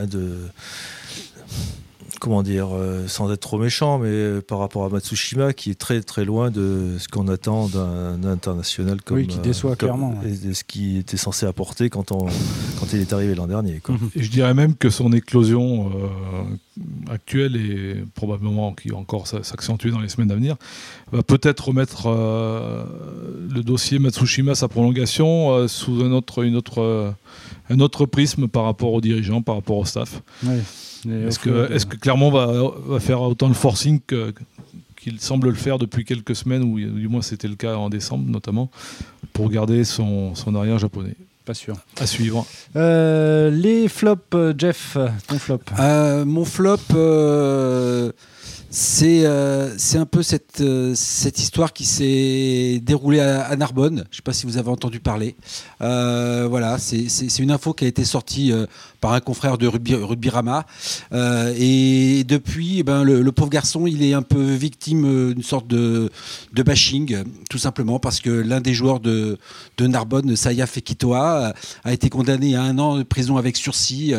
de 0.00 0.50
comment 2.22 2.44
dire, 2.44 2.68
euh, 2.72 3.08
sans 3.08 3.32
être 3.32 3.40
trop 3.40 3.58
méchant, 3.58 3.98
mais 3.98 4.06
euh, 4.08 4.40
par 4.40 4.60
rapport 4.60 4.84
à 4.84 4.88
Matsushima, 4.88 5.52
qui 5.52 5.70
est 5.70 5.74
très 5.74 6.00
très 6.02 6.24
loin 6.24 6.52
de 6.52 6.90
ce 7.00 7.08
qu'on 7.08 7.26
attend 7.26 7.66
d'un 7.66 8.22
international 8.22 9.02
comme. 9.02 9.16
Oui, 9.16 9.26
qui 9.26 9.38
déçoit 9.38 9.72
euh, 9.72 9.74
clairement. 9.74 10.14
Et 10.24 10.30
de 10.30 10.52
ce 10.52 10.62
qui 10.62 10.98
était 10.98 11.16
censé 11.16 11.46
apporter 11.46 11.90
quand, 11.90 12.12
on, 12.12 12.26
quand 12.78 12.92
il 12.92 13.00
est 13.00 13.12
arrivé 13.12 13.34
l'an 13.34 13.48
dernier. 13.48 13.82
Mhm. 13.88 14.10
Et 14.14 14.22
je 14.22 14.30
dirais 14.30 14.54
même 14.54 14.76
que 14.76 14.88
son 14.88 15.12
éclosion 15.12 15.90
actuel 17.10 17.56
et 17.56 18.04
probablement 18.14 18.72
qui 18.72 18.90
va 18.90 18.98
encore 18.98 19.26
s'accentuer 19.26 19.90
dans 19.90 19.98
les 19.98 20.08
semaines 20.08 20.30
à 20.30 20.36
venir, 20.36 20.54
va 21.10 21.24
peut-être 21.24 21.68
remettre 21.68 22.06
le 22.06 23.62
dossier 23.62 23.98
Matsushima, 23.98 24.54
sa 24.54 24.68
prolongation, 24.68 25.66
sous 25.66 26.04
un 26.04 26.12
autre, 26.12 26.44
une 26.44 26.54
autre, 26.54 27.14
un 27.68 27.80
autre 27.80 28.06
prisme 28.06 28.46
par 28.46 28.62
rapport 28.62 28.92
aux 28.92 29.00
dirigeants, 29.00 29.42
par 29.42 29.56
rapport 29.56 29.78
au 29.78 29.84
staff. 29.84 30.22
Est-ce 31.08 31.38
que, 31.38 31.72
est 31.72 31.88
que, 31.88 31.96
Clermont 31.96 32.30
va, 32.30 32.46
va, 32.86 33.00
faire 33.00 33.20
autant 33.22 33.48
de 33.48 33.54
forcing 33.54 34.00
qu'il 34.96 35.20
semble 35.20 35.48
le 35.48 35.54
faire 35.54 35.78
depuis 35.78 36.04
quelques 36.04 36.36
semaines, 36.36 36.62
ou 36.62 36.78
du 36.78 37.08
moins 37.08 37.22
c'était 37.22 37.48
le 37.48 37.56
cas 37.56 37.74
en 37.76 37.90
décembre 37.90 38.28
notamment, 38.30 38.70
pour 39.32 39.50
garder 39.50 39.84
son, 39.84 40.34
son 40.34 40.54
arrière 40.54 40.78
japonais? 40.78 41.16
Pas 41.44 41.54
sûr. 41.54 41.76
À 42.00 42.06
suivre. 42.06 42.46
Euh, 42.76 43.50
les 43.50 43.88
flops, 43.88 44.22
euh, 44.34 44.54
Jeff, 44.56 44.96
ton 45.26 45.38
flop 45.40 45.58
euh, 45.80 46.24
Mon 46.24 46.44
flop, 46.44 46.78
c'est 48.70 49.24
c'est 49.76 49.98
un 49.98 50.06
peu 50.06 50.22
cette, 50.22 50.62
cette 50.94 51.38
histoire 51.40 51.72
qui 51.72 51.84
s'est 51.84 52.80
déroulée 52.82 53.20
à, 53.20 53.56
Narbonne. 53.56 53.96
Je 53.96 54.00
ne 54.00 54.16
sais 54.16 54.22
pas 54.22 54.32
si 54.32 54.46
vous 54.46 54.56
avez 54.56 54.70
entendu 54.70 55.00
parler. 55.00 55.34
voilà, 55.80 56.78
c'est 56.78 57.38
une 57.40 57.50
info 57.50 57.74
qui 57.74 57.86
a 57.86 57.88
été 57.88 58.04
sortie 58.04 58.52
par 59.02 59.12
un 59.12 59.20
confrère 59.20 59.58
de 59.58 59.66
Rugby, 59.66 60.30
Rama. 60.30 60.64
Euh, 61.12 61.52
et 61.58 62.24
depuis, 62.24 62.78
eh 62.78 62.82
ben, 62.84 63.02
le, 63.02 63.32
pauvre 63.32 63.50
garçon, 63.50 63.86
il 63.86 64.02
est 64.02 64.14
un 64.14 64.22
peu 64.22 64.40
victime 64.40 65.04
euh, 65.04 65.34
d'une 65.34 65.42
sorte 65.42 65.66
de, 65.66 66.08
bashing, 66.54 67.24
tout 67.50 67.58
simplement 67.58 67.98
parce 67.98 68.20
que 68.20 68.30
l'un 68.30 68.60
des 68.60 68.72
joueurs 68.72 69.00
de, 69.00 69.38
Narbonne, 69.80 70.36
Saya 70.36 70.66
Fekitoa, 70.66 71.52
a 71.82 71.92
été 71.92 72.08
condamné 72.08 72.54
à 72.54 72.62
un 72.62 72.78
an 72.78 72.98
de 72.98 73.02
prison 73.02 73.36
avec 73.36 73.56
sursis 73.56 74.14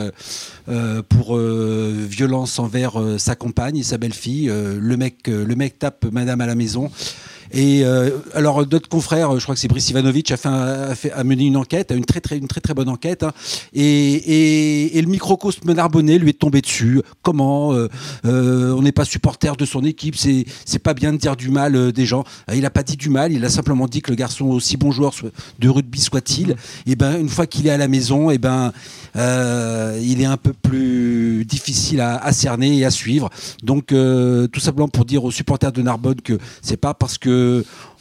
euh, 0.67 1.01
pour 1.07 1.37
violence 1.37 2.59
envers 2.59 3.01
sa 3.17 3.35
compagne 3.35 3.77
et 3.77 3.83
sa 3.83 3.97
belle-fille. 3.97 4.47
le, 4.47 4.97
mec, 4.97 5.27
le 5.27 5.55
mec 5.55 5.79
tape 5.79 6.05
madame 6.11 6.41
à 6.41 6.45
la 6.45 6.55
maison. 6.55 6.91
Et 7.53 7.85
euh, 7.85 8.09
alors 8.33 8.65
d'autres 8.65 8.89
confrères, 8.89 9.37
je 9.39 9.43
crois 9.43 9.53
que 9.53 9.61
c'est 9.61 9.67
Brice 9.67 9.89
Ivanovic, 9.91 10.31
a, 10.31 10.95
fait, 10.95 11.11
a, 11.11 11.23
mené 11.23 11.45
une 11.45 11.57
enquête, 11.57 11.93
une 11.95 12.05
très 12.05 12.19
très 12.19 12.37
une 12.37 12.47
très 12.47 12.61
très 12.61 12.73
bonne 12.73 12.89
enquête. 12.89 13.23
Hein. 13.23 13.31
et, 13.73 14.97
et, 14.97 15.01
le 15.01 15.07
microcosme 15.07 15.71
narbonnais 15.71 16.17
lui 16.17 16.29
est 16.29 16.39
tombé 16.39 16.61
dessus. 16.61 17.01
Comment 17.21 17.73
euh, 17.73 17.89
euh, 18.25 18.73
on 18.73 18.81
n'est 18.81 18.91
pas 18.91 19.05
supporter 19.05 19.55
de 19.55 19.65
son 19.65 19.83
équipe, 19.83 20.15
c'est 20.15 20.79
pas 20.79 20.95
bien 20.95 21.13
de 21.13 21.17
dire 21.17 21.35
du 21.35 21.49
mal 21.49 21.91
des 21.91 22.05
gens. 22.05 22.23
Il 22.51 22.61
n'a 22.61 22.71
pas 22.71 22.83
dit 22.83 22.97
du 22.97 23.09
mal, 23.09 23.31
il 23.31 23.45
a 23.45 23.49
simplement 23.49 23.87
dit 23.87 24.01
que 24.01 24.09
le 24.09 24.15
garçon 24.15 24.45
aussi 24.45 24.77
bon 24.77 24.91
joueur 24.91 25.13
de 25.59 25.69
rugby 25.69 25.99
soit-il, 25.99 26.49
mmh. 26.49 26.55
et 26.87 26.95
ben 26.95 27.19
une 27.19 27.29
fois 27.29 27.45
qu'il 27.45 27.67
est 27.67 27.71
à 27.71 27.77
la 27.77 27.87
maison, 27.87 28.31
et 28.31 28.39
ben 28.39 28.71
il 29.15 30.21
est 30.21 30.25
un 30.25 30.37
peu 30.37 30.53
plus 30.53 31.45
difficile 31.45 32.01
à, 32.01 32.17
à 32.17 32.31
cerner 32.31 32.79
et 32.79 32.85
à 32.85 32.91
suivre. 32.91 33.29
Donc 33.61 33.87
tout 33.87 34.59
simplement 34.59 34.87
pour 34.87 35.05
dire 35.05 35.23
aux 35.23 35.31
supporters 35.31 35.71
de 35.71 35.83
Narbonne 35.83 36.21
que 36.21 36.39
c'est 36.61 36.77
pas 36.77 36.95
parce 36.95 37.19
que 37.19 37.42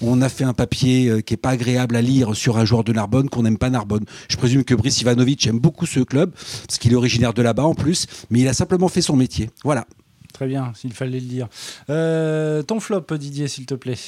on 0.02 0.20
a 0.20 0.28
fait 0.28 0.44
un 0.44 0.52
papier 0.52 1.08
euh, 1.08 1.20
qui 1.20 1.34
est 1.34 1.38
pas 1.38 1.50
agréable 1.50 1.96
à 1.96 2.02
lire 2.02 2.34
sur 2.34 2.58
un 2.58 2.64
joueur 2.64 2.84
de 2.84 2.92
Narbonne 2.92 3.28
qu'on 3.28 3.42
n'aime 3.42 3.58
pas 3.58 3.70
Narbonne. 3.70 4.04
Je 4.28 4.37
présume 4.37 4.64
que 4.64 4.75
Brice 4.75 5.00
Ivanovic 5.00 5.46
aime 5.46 5.58
beaucoup 5.58 5.87
ce 5.87 6.00
club 6.00 6.32
parce 6.32 6.78
qu'il 6.78 6.92
est 6.92 6.96
originaire 6.96 7.32
de 7.32 7.42
là-bas 7.42 7.64
en 7.64 7.75
plus, 7.75 8.06
mais 8.30 8.40
il 8.40 8.49
a 8.49 8.54
simplement 8.54 8.88
fait 8.88 9.02
son 9.02 9.16
métier. 9.16 9.50
Voilà. 9.64 9.87
Très 10.32 10.46
bien, 10.46 10.72
s'il 10.75 10.92
fallait 10.92 11.20
le 11.20 11.26
dire. 11.26 11.49
Euh, 11.90 12.62
ton 12.62 12.80
flop, 12.80 13.04
Didier, 13.12 13.49
s'il 13.49 13.66
te 13.66 13.75
plaît. 13.75 13.99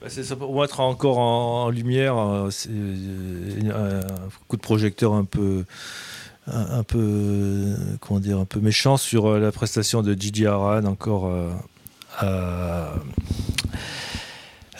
Bah, 0.00 0.06
c'est 0.08 0.24
ça 0.24 0.36
pour 0.36 0.58
mettre 0.60 0.80
encore 0.80 1.18
en, 1.18 1.70
lumière 1.70 2.16
euh, 2.18 2.50
un 3.74 4.00
coup 4.48 4.56
de 4.56 4.62
projecteur 4.62 5.12
un 5.14 5.24
peu 5.24 5.64
un, 6.48 6.82
peu 6.82 7.76
comment 8.00 8.18
dire 8.18 8.38
un 8.38 8.44
peu 8.44 8.58
méchant 8.58 8.96
sur 8.96 9.38
la 9.38 9.52
prestation 9.52 10.02
de 10.02 10.14
Gigi 10.14 10.46
Aran 10.46 10.84
encore 10.86 11.30
à 12.18 12.94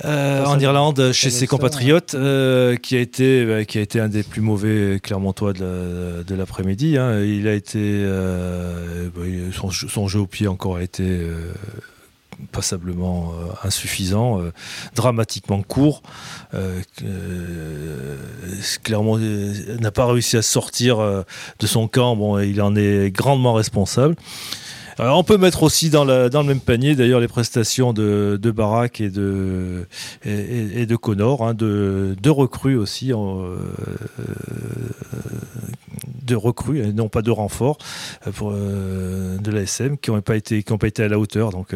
euh, 0.04 0.44
en 0.44 0.58
Irlande, 0.58 1.12
chez 1.12 1.30
ses 1.30 1.46
compatriotes, 1.46 2.14
euh, 2.14 2.76
qui, 2.76 2.96
a 2.96 3.00
été, 3.00 3.44
bah, 3.46 3.64
qui 3.64 3.78
a 3.78 3.80
été 3.80 4.00
un 4.00 4.08
des 4.08 4.22
plus 4.22 4.40
mauvais 4.40 4.98
Clermontois 5.02 5.52
de 5.52 6.34
l'après-midi. 6.34 6.98
Hein. 6.98 7.20
Il 7.20 7.46
a 7.48 7.54
été. 7.54 7.78
Euh, 7.80 9.08
bah, 9.14 9.22
son, 9.52 10.08
jeu 10.08 10.20
au 10.20 10.26
pied 10.26 10.48
encore 10.48 10.76
a 10.76 10.82
été 10.82 11.20
passablement 12.50 13.32
insuffisant, 13.62 14.40
dramatiquement 14.96 15.62
court. 15.62 16.02
Clermont 18.82 19.18
n'a 19.18 19.90
pas 19.90 20.06
réussi 20.06 20.36
à 20.36 20.42
sortir 20.42 20.98
de 20.98 21.66
son 21.66 21.86
camp. 21.86 22.16
Bon, 22.16 22.38
il 22.40 22.60
en 22.60 22.74
est 22.74 23.10
grandement 23.10 23.54
responsable 23.54 24.16
on 25.10 25.24
peut 25.24 25.38
mettre 25.38 25.62
aussi 25.62 25.90
dans, 25.90 26.04
le 26.04 26.42
même 26.42 26.60
panier 26.60 26.94
d'ailleurs 26.94 27.20
les 27.20 27.28
prestations 27.28 27.92
de, 27.92 28.38
Barak 28.54 29.00
et 29.00 29.10
de, 29.10 29.86
et, 30.24 30.86
de 30.86 30.96
Connor, 30.96 31.46
hein, 31.46 31.54
de, 31.54 32.30
recrues 32.30 32.76
aussi, 32.76 33.12
euh, 33.12 33.56
de 36.22 36.34
recrues, 36.34 36.80
et 36.80 36.92
non 36.92 37.08
pas 37.08 37.22
de 37.22 37.30
renforts 37.30 37.78
euh, 38.26 38.30
euh, 38.42 39.38
de 39.38 39.50
l'ASM 39.50 39.96
qui 39.96 40.10
n'ont 40.10 40.20
pas, 40.20 40.36
été, 40.36 40.62
pas 40.62 40.86
été 40.86 41.02
à 41.02 41.08
la 41.08 41.18
hauteur. 41.18 41.50
Donc 41.50 41.74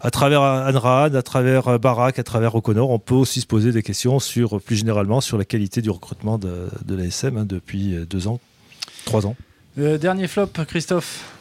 à 0.00 0.10
travers 0.10 0.42
Anrad, 0.42 1.14
à 1.16 1.22
travers 1.22 1.78
Barak, 1.78 2.18
à 2.18 2.24
travers 2.24 2.54
O'Connor, 2.54 2.90
on 2.90 2.98
peut 2.98 3.14
aussi 3.14 3.40
se 3.40 3.46
poser 3.46 3.72
des 3.72 3.82
questions 3.82 4.18
sur 4.18 4.60
plus 4.60 4.76
généralement 4.76 5.20
sur 5.20 5.38
la 5.38 5.44
qualité 5.44 5.82
du 5.82 5.90
recrutement 5.90 6.38
de, 6.38 6.68
de 6.84 6.94
l'ASM 6.94 7.36
hein, 7.36 7.44
depuis 7.44 7.94
deux 8.08 8.26
ans, 8.26 8.40
trois 9.04 9.26
ans. 9.26 9.36
dernier 9.76 10.28
flop, 10.28 10.48
Christophe 10.66 11.37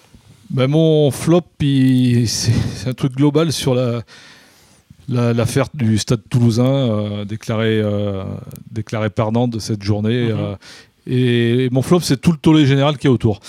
ben, 0.49 0.67
Mon 0.67 1.11
flop, 1.11 1.43
c'est 1.59 2.87
un 2.87 2.93
truc 2.93 3.15
global 3.15 3.51
sur 3.51 3.75
la 3.75 4.03
l'affaire 5.09 5.67
du 5.73 5.97
Stade 5.97 6.21
Toulousain 6.29 6.65
euh, 6.65 7.25
déclaré, 7.25 7.79
euh, 7.79 8.23
déclaré 8.71 9.09
perdant 9.09 9.47
de 9.47 9.59
cette 9.59 9.83
journée. 9.83 10.27
Mhm. 10.27 10.37
Euh, 10.37 10.55
et, 11.07 11.69
mon 11.71 11.81
flop, 11.81 12.01
c'est 12.01 12.19
tout 12.19 12.31
le 12.31 12.37
tollé 12.37 12.65
général 12.65 12.97
qui 12.97 13.07
est 13.07 13.09
autour. 13.09 13.39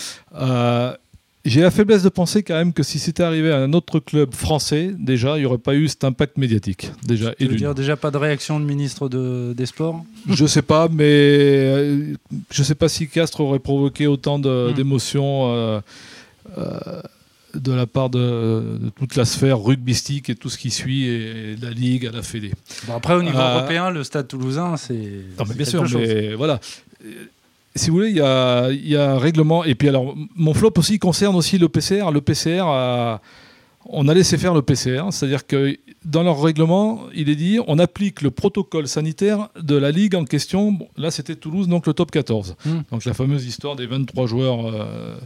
J'ai 1.45 1.63
la 1.63 1.71
faiblesse 1.71 2.03
de 2.03 2.11
penser 2.11 2.43
quand 2.43 2.57
même 2.57 2.75
que 2.75 2.83
si 2.83 2.99
c'était 2.99 3.23
arrivé 3.23 3.51
à 3.51 3.59
un 3.59 3.73
autre 3.73 4.01
club 4.01 4.35
français, 4.35 4.91
déjà, 4.99 5.37
il 5.37 5.41
n'y 5.41 5.47
aurait 5.47 5.57
pas 5.57 5.75
eu 5.75 5.89
cet 5.89 6.05
impact 6.05 6.37
médiatique. 6.37 6.91
Déjà, 7.07 7.35
tu 7.37 7.47
veux 7.47 7.57
dire 7.57 7.75
déjà 7.75 7.97
pas 7.97 8.11
de 8.11 8.19
réaction 8.19 8.61
de 8.61 8.67
ministre 8.67 9.09
de, 9.09 9.55
des 9.57 9.65
Sports 9.65 10.05
Je 10.29 10.45
sais 10.45 10.63
pas, 10.63 10.89
mais 10.89 12.13
je 12.51 12.63
sais 12.63 12.75
pas 12.75 12.89
si 12.89 13.09
Castres 13.09 13.41
aurait 13.41 13.61
provoqué 13.61 14.07
autant 14.07 14.39
mhm. 14.39 14.75
d'émotions. 14.75 15.81
Euh, 16.57 17.03
de 17.55 17.73
la 17.73 17.87
part 17.87 18.11
de, 18.11 18.79
toute 18.99 19.17
la 19.17 19.25
sphère 19.25 19.59
rugbystique 19.59 20.29
et 20.29 20.35
tout 20.35 20.51
ce 20.51 20.59
qui 20.59 20.71
suit, 20.71 21.07
et, 21.07 21.57
la 21.61 21.71
Ligue, 21.71 22.07
à 22.07 22.11
la 22.11 22.23
Fédé. 22.23 22.53
Bon, 22.87 22.95
après, 22.95 23.15
au 23.15 23.23
niveau 23.23 23.39
euh, 23.39 23.57
européen, 23.57 23.91
le 23.91 24.05
stade 24.05 24.29
toulousain, 24.29 24.77
c'est. 24.77 25.25
bien 25.57 25.65
sûr, 25.65 25.85
mais 25.95 26.35
voilà. 26.35 26.61
Si 27.75 27.91
vous 27.91 27.97
voulez, 27.97 28.11
il 28.11 28.17
y 28.17 28.21
a, 28.21 28.71
y 28.71 28.97
a, 28.97 29.13
un 29.13 29.19
règlement. 29.19 29.65
Et 29.65 29.75
puis, 29.75 29.89
alors, 29.89 30.15
mon 30.37 30.53
flop 30.53 30.73
aussi 30.77 30.99
concerne 30.99 31.37
aussi 31.37 31.59
le 31.59 31.69
PCR. 31.69 32.11
Le 32.13 32.21
PCR 32.21 32.65
a 32.67 33.21
on 33.87 34.09
a 34.09 34.15
laissé 34.15 34.37
faire 34.37 34.55
le 34.55 34.63
PCR, 34.63 35.05
c'est-à-dire 35.11 35.47
que 35.47 35.77
dans 36.05 36.23
leur 36.23 36.41
règlement, 36.43 37.07
il 37.15 37.29
est 37.29 37.37
dit 37.37 37.59
on 37.67 37.79
applique 37.79 38.23
le 38.23 38.31
protocole 38.31 38.89
sanitaire 38.89 39.49
de 39.61 39.77
la 39.77 39.91
ligue 39.91 40.15
en 40.15 40.25
question. 40.25 40.79
là, 40.97 41.11
c'était 41.11 41.37
Toulouse, 41.37 41.69
donc 41.69 41.87
le 41.87 41.95
top 41.95 42.11
14. 42.11 42.57
Hmm. 42.65 42.81
Donc 42.91 43.05
la 43.05 43.15
fameuse 43.15 43.47
histoire 43.47 43.77
des 43.77 43.87
23 43.87 44.27
joueurs 44.27 44.67
euh, 44.67 45.17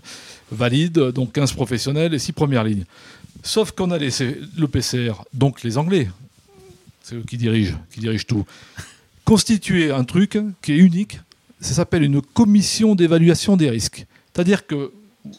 valides, 0.50 0.98
donc 0.98 1.32
15 1.32 1.52
professionnels 1.52 2.14
et 2.14 2.18
6 2.18 2.32
premières 2.32 2.64
lignes. 2.64 2.84
Sauf 3.42 3.72
qu'on 3.72 3.90
a 3.90 3.98
laissé 3.98 4.38
le 4.56 4.68
PCR, 4.68 5.12
donc 5.34 5.62
les 5.62 5.78
Anglais, 5.78 6.08
c'est 7.02 7.16
eux 7.16 7.24
qui 7.26 7.36
dirigent, 7.36 7.76
qui 7.92 8.00
dirigent 8.00 8.26
tout, 8.26 8.44
constituer 9.24 9.90
un 9.90 10.04
truc 10.04 10.38
qui 10.62 10.72
est 10.72 10.78
unique. 10.78 11.20
Ça 11.60 11.74
s'appelle 11.74 12.02
une 12.02 12.22
commission 12.22 12.94
d'évaluation 12.94 13.56
des 13.56 13.70
risques. 13.70 14.06
C'est-à-dire 14.32 14.66
que 14.66 14.92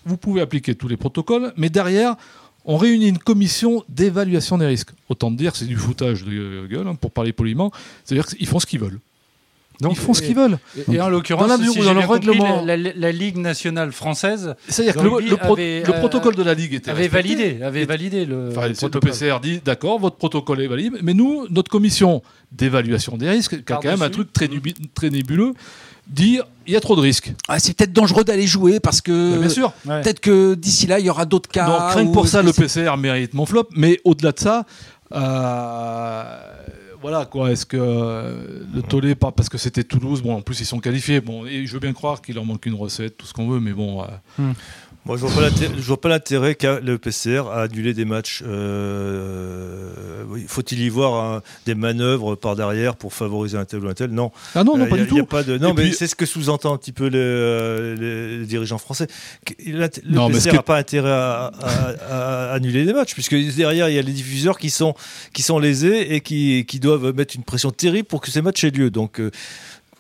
vous 0.06 0.18
pouvez 0.18 0.42
appliquer 0.42 0.76
tous 0.76 0.88
les 0.88 0.98
protocoles, 0.98 1.54
mais 1.58 1.70
derrière, 1.70 2.16
on 2.66 2.78
réunit 2.78 3.10
une 3.10 3.18
commission 3.18 3.84
d'évaluation 3.90 4.58
des 4.58 4.66
risques. 4.66 4.92
Autant 5.10 5.32
dire, 5.32 5.56
c'est 5.56 5.66
du 5.66 5.76
foutage 5.76 6.24
de 6.24 6.68
gueule, 6.68 6.88
hein, 6.88 6.96
pour 6.96 7.12
parler 7.12 7.34
poliment. 7.34 7.72
C'est-à-dire 8.04 8.26
qu'ils 8.26 8.48
font 8.48 8.60
ce 8.60 8.66
qu'ils 8.66 8.80
veulent. 8.80 9.00
Donc, 9.82 9.94
ils 9.94 10.00
font 10.00 10.14
ce 10.14 10.22
qu'ils 10.22 10.36
veulent. 10.36 10.60
Et, 10.92 11.02
en 11.02 11.10
l'occurrence, 11.10 11.48
dans, 11.48 11.58
si 11.58 11.80
dans 11.80 11.94
le 11.94 12.00
règlement, 12.00 12.64
la, 12.64 13.12
Ligue 13.12 13.38
nationale 13.38 13.92
française, 13.92 14.56
c'est-à-dire 14.68 14.96
que 14.96 15.08
le, 15.08 15.84
euh, 15.88 16.00
protocole 16.00 16.36
de 16.36 16.44
la 16.44 16.54
Ligue 16.54 16.76
était 16.76 16.92
avait 16.92 17.08
validé, 17.08 17.62
avait 17.62 17.86
validé 17.86 18.26
le, 18.26 18.50
Le 18.50 19.00
PCR 19.00 19.38
dit 19.42 19.62
d'accord, 19.64 20.00
votre 20.00 20.16
protocole 20.16 20.62
est 20.62 20.68
valide, 20.68 21.00
mais 21.02 21.14
nous, 21.14 21.48
notre 21.50 21.70
commission 21.70 22.22
d'évaluation 22.52 23.18
des 23.18 23.30
risques, 23.30 23.64
qui 23.64 23.74
a 23.74 23.78
quand 23.78 23.90
même 23.90 24.02
un 24.04 24.10
truc 24.10 24.32
très, 24.32 24.50
très 24.94 25.10
nébuleux, 25.10 25.54
dire 26.08 26.46
il 26.66 26.74
y 26.74 26.76
a 26.76 26.80
trop 26.80 26.96
de 26.96 27.02
risques. 27.02 27.34
Ah, 27.48 27.60
c'est 27.60 27.76
peut-être 27.76 27.94
dangereux 27.94 28.24
d'aller 28.24 28.48
jouer 28.48 28.80
parce 28.80 29.02
que 29.02 29.38
bien 29.38 29.50
sûr. 29.50 29.72
peut-être 29.84 30.20
que 30.20 30.54
d'ici 30.56 30.88
là 30.88 31.00
il 31.00 31.06
y 31.06 31.10
aura 31.10 31.26
d'autres 31.26 31.50
cas. 31.50 31.66
Donc 31.66 31.94
rien 31.94 32.08
que 32.08 32.14
pour 32.14 32.28
ça 32.28 32.42
le 32.42 32.54
PCR 32.54 32.96
mérite 32.98 33.34
mon 33.34 33.46
flop, 33.46 33.68
mais 33.76 34.00
au-delà 34.04 34.32
de 34.32 34.40
ça, 34.40 34.66
euh, 35.14 36.24
voilà 37.02 37.26
quoi. 37.26 37.52
Est-ce 37.52 37.66
que 37.66 37.78
euh, 37.78 38.64
le 38.74 38.82
tollé 38.82 39.16
parce 39.16 39.50
que 39.50 39.58
c'était 39.58 39.84
Toulouse, 39.84 40.22
bon 40.22 40.36
en 40.36 40.42
plus 40.42 40.60
ils 40.62 40.66
sont 40.66 40.80
qualifiés, 40.80 41.20
bon 41.20 41.46
et 41.46 41.66
je 41.66 41.74
veux 41.74 41.80
bien 41.80 41.94
croire 41.94 42.22
qu'il 42.22 42.36
leur 42.36 42.46
manque 42.46 42.66
une 42.66 42.76
recette, 42.76 43.18
tout 43.18 43.26
ce 43.26 43.34
qu'on 43.34 43.50
veut, 43.50 43.60
mais 43.60 43.74
bon. 43.74 44.02
Euh, 44.02 44.06
hmm. 44.38 44.54
Moi, 45.06 45.18
je 45.18 45.22
vois 45.26 45.36
pas 45.36 45.42
l'intérêt- 45.42 45.74
je 45.76 45.82
vois 45.82 46.00
pas 46.00 46.08
l'intérêt 46.08 46.56
qu'a 46.56 46.80
le 46.80 46.98
PCR 46.98 47.42
à 47.52 47.64
annuler 47.64 47.94
des 47.94 48.06
matchs. 48.06 48.42
Euh, 48.48 49.90
Faut-il 50.48 50.80
y 50.82 50.90
voir 50.90 51.24
hein, 51.36 51.42
des 51.66 51.76
manœuvres 51.76 52.36
par 52.36 52.56
derrière 52.56 52.96
pour 52.96 53.14
favoriser 53.14 53.58
un 53.58 53.66
tel 53.66 53.84
ou 53.86 53.90
un 53.90 53.94
tel? 53.94 54.12
Non. 54.12 54.32
Ah 54.56 54.64
non, 54.64 54.78
non, 54.78 54.86
Euh, 54.86 54.90
pas 54.90 54.98
y 54.98 55.02
a- 55.02 55.06
du 55.06 55.14
y 55.16 55.18
a 55.18 55.22
tout. 55.22 55.26
pas 55.28 55.44
de... 55.44 55.58
Non, 55.58 55.72
Et 55.72 55.74
mais 55.74 55.84
puis- 55.90 55.94
c'est 55.94 56.08
ce 56.08 56.16
que 56.16 56.26
sous-entend 56.26 56.74
un 56.74 56.78
petit 56.78 56.92
peu 56.94 57.08
les, 57.08 57.18
euh, 57.20 57.96
les- 57.96 58.40
les 58.40 58.46
dirigeants 58.46 58.78
français. 58.78 59.08
Le 59.66 59.88
Non, 60.06 60.30
PCR 60.30 60.54
n'a 60.54 60.64
pas 60.64 60.78
intérêt 60.78 61.12
à, 61.12 61.52
à- 61.62 62.50
à 62.50 62.54
annuler 62.54 62.86
des 62.86 62.94
matchs, 62.94 63.14
puisque 63.14 63.36
derrière, 63.36 63.90
il 63.90 63.96
y 63.96 64.00
a 64.00 64.02
les 64.02 64.12
diffuseurs 64.14 64.58
qui 64.58 64.70
sont, 64.70 64.96
qui 65.34 65.42
sont 65.44 65.60
lésés 65.60 66.16
et 66.16 66.22
qui, 66.22 66.66
qui 66.68 66.80
doivent 66.80 67.14
mettre 67.16 67.36
une 67.36 67.44
pression 67.44 67.72
terrible 67.72 68.08
pour 68.08 68.22
que 68.22 68.32
ces 68.32 68.42
matchs 68.42 68.64
aient 68.64 68.72
lieu. 68.72 68.90
Donc, 68.90 69.20
euh, 69.20 69.32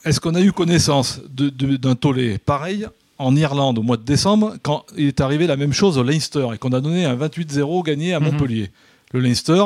Est-ce 0.05 0.19
qu'on 0.19 0.35
a 0.35 0.41
eu 0.41 0.51
connaissance 0.51 1.21
d'un 1.29 1.95
tollé 1.95 2.37
pareil 2.37 2.87
en 3.19 3.35
Irlande 3.35 3.77
au 3.79 3.83
mois 3.83 3.97
de 3.97 4.03
décembre 4.03 4.55
quand 4.63 4.85
il 4.97 5.07
est 5.07 5.21
arrivé 5.21 5.47
la 5.47 5.55
même 5.55 5.73
chose 5.73 5.97
au 5.97 6.03
Leinster 6.03 6.47
et 6.53 6.57
qu'on 6.57 6.71
a 6.73 6.81
donné 6.81 7.05
un 7.05 7.15
28-0 7.15 7.83
gagné 7.83 8.13
à 8.13 8.19
Mhm. 8.19 8.31
Montpellier 8.31 8.71
Le 9.11 9.19
Leinster, 9.19 9.63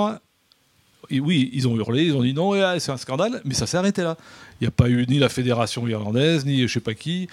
et 1.10 1.22
oui, 1.22 1.50
ils 1.54 1.68
ont 1.70 1.76
hurlé, 1.78 2.04
ils 2.04 2.16
ont 2.16 2.22
dit 2.24 2.34
non, 2.34 2.52
c'est 2.80 2.92
un 2.92 2.98
scandale, 2.98 3.42
mais 3.46 3.54
ça 3.54 3.66
s'est 3.66 3.78
arrêté 3.78 4.02
là. 4.02 4.18
Il 4.60 4.66
n'y 4.66 4.68
a 4.68 4.72
pas 4.72 4.90
eu 4.90 5.06
ni 5.08 5.20
la 5.20 5.30
fédération 5.30 5.88
irlandaise, 5.88 6.46
ni 6.46 6.68
je 6.68 6.74
sais 6.74 6.82
pas 6.82 6.96
qui. 6.96 7.30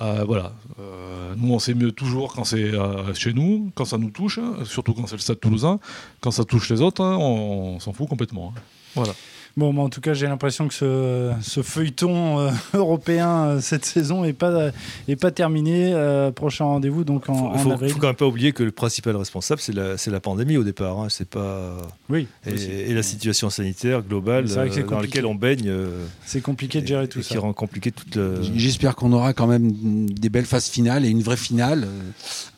Euh, 0.00 0.24
voilà. 0.26 0.54
Euh, 0.80 1.34
nous, 1.36 1.52
on 1.54 1.58
sait 1.60 1.74
mieux 1.74 1.92
toujours 1.92 2.34
quand 2.34 2.42
c'est 2.44 2.74
euh, 2.74 3.14
chez 3.14 3.32
nous, 3.32 3.70
quand 3.76 3.84
ça 3.84 3.98
nous 3.98 4.10
touche, 4.10 4.38
hein, 4.38 4.54
surtout 4.64 4.92
quand 4.94 5.06
c'est 5.06 5.14
le 5.16 5.20
stade 5.20 5.38
toulousain. 5.38 5.78
Quand 6.20 6.32
ça 6.32 6.44
touche 6.44 6.68
les 6.70 6.80
autres, 6.80 7.04
hein, 7.04 7.16
on, 7.20 7.74
on 7.76 7.80
s'en 7.80 7.92
fout 7.92 8.08
complètement. 8.08 8.52
hein. 8.56 8.60
Voilà. 8.96 9.12
Bon, 9.56 9.72
mais 9.72 9.80
en 9.80 9.90
tout 9.90 10.00
cas, 10.00 10.14
j'ai 10.14 10.26
l'impression 10.26 10.66
que 10.66 10.72
ce, 10.74 11.30
ce 11.42 11.60
feuilleton 11.62 12.38
euh, 12.38 12.50
européen 12.74 13.28
euh, 13.44 13.60
cette 13.60 13.84
saison 13.84 14.22
n'est 14.22 14.32
pas, 14.32 14.70
est 15.08 15.16
pas 15.16 15.30
terminé. 15.30 15.92
Euh, 15.92 16.30
prochain 16.30 16.64
rendez-vous 16.64 17.04
donc 17.04 17.28
en, 17.28 17.34
faut, 17.34 17.46
en 17.46 17.58
faut, 17.58 17.72
avril. 17.72 17.90
faut 17.92 17.98
quand 17.98 18.06
même 18.06 18.16
pas 18.16 18.26
oublier 18.26 18.52
que 18.52 18.62
le 18.62 18.70
principal 18.70 19.14
responsable, 19.16 19.60
c'est 19.60 19.74
la, 20.10 20.20
pandémie 20.20 20.56
au 20.56 20.64
départ. 20.64 20.98
hein. 21.00 21.08
C'est 21.10 21.28
pas 21.28 21.76
Oui, 22.08 22.28
et, 22.46 22.94
la 22.94 23.02
situation 23.02 23.50
sanitaire 23.50 24.02
globale 24.02 24.46
euh, 24.50 24.82
dans 24.88 25.00
laquelle 25.00 25.26
on 25.26 25.34
baigne, 25.34 25.66
euh, 25.68 26.06
c'est 26.24 26.40
compliqué 26.40 26.80
de 26.80 26.86
gérer 26.86 27.04
et, 27.04 27.08
tout 27.08 27.18
et 27.18 27.22
ça. 27.22 27.28
qui 27.30 27.38
rend 27.38 27.52
compliqué 27.52 27.92
toute. 27.92 28.18
J'espère 28.56 28.96
qu'on 28.96 29.12
aura 29.12 29.34
quand 29.34 29.46
même 29.46 30.08
des 30.10 30.30
belles 30.30 30.46
phases 30.46 30.68
finales 30.68 31.04
et 31.04 31.08
une 31.08 31.22
vraie 31.22 31.36
finale. 31.36 31.86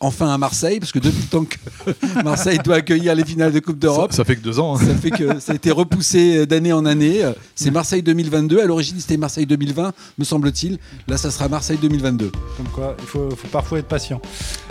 Enfin 0.00 0.32
à 0.32 0.38
Marseille, 0.38 0.78
parce 0.78 0.92
que 0.92 0.98
depuis 1.00 1.22
le 1.22 1.28
temps 1.28 1.44
que 1.44 2.22
Marseille 2.22 2.58
doit 2.64 2.76
accueillir 2.76 3.14
les 3.14 3.24
finales 3.24 3.52
de 3.52 3.60
Coupe 3.60 3.78
d'Europe, 3.78 4.12
Ça, 4.12 4.18
ça 4.18 4.24
fait 4.24 4.36
que 4.36 4.42
deux 4.42 4.60
ans. 4.60 4.76
hein. 4.76 4.78
ça 4.78 4.94
fait 4.94 5.10
que 5.10 5.40
ça 5.40 5.52
a 5.52 5.54
été 5.56 5.70
repoussé 5.70 6.46
d'année 6.46 6.72
en 6.72 6.83
année. 6.86 7.22
C'est 7.54 7.70
Marseille 7.70 8.02
2022. 8.02 8.60
À 8.60 8.66
l'origine, 8.66 8.96
c'était 8.98 9.16
Marseille 9.16 9.46
2020, 9.46 9.92
me 10.18 10.24
semble-t-il. 10.24 10.78
Là, 11.08 11.16
ça 11.16 11.30
sera 11.30 11.48
Marseille 11.48 11.78
2022. 11.80 12.30
Comme 12.56 12.68
quoi, 12.68 12.96
il 12.98 13.04
faut, 13.06 13.30
faut 13.30 13.48
parfois 13.48 13.78
être 13.78 13.88
patient. 13.88 14.20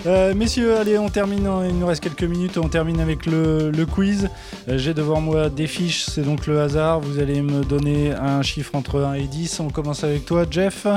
Euh, 0.05 0.33
messieurs, 0.33 0.75
allez, 0.77 0.97
on 0.97 1.09
termine. 1.09 1.49
Il 1.69 1.77
nous 1.77 1.85
reste 1.87 2.03
quelques 2.03 2.23
minutes. 2.23 2.57
On 2.57 2.69
termine 2.69 2.99
avec 2.99 3.25
le, 3.25 3.71
le 3.71 3.85
quiz. 3.85 4.29
Euh, 4.67 4.77
J'ai 4.77 4.93
devant 4.93 5.21
moi 5.21 5.49
des 5.49 5.67
fiches. 5.67 6.05
C'est 6.05 6.23
donc 6.23 6.47
le 6.47 6.61
hasard. 6.61 6.99
Vous 6.99 7.19
allez 7.19 7.41
me 7.41 7.63
donner 7.63 8.11
un 8.11 8.41
chiffre 8.41 8.75
entre 8.75 9.01
1 9.01 9.13
et 9.15 9.23
10. 9.27 9.59
On 9.59 9.69
commence 9.69 10.03
avec 10.03 10.25
toi, 10.25 10.45
Jeff. 10.49 10.87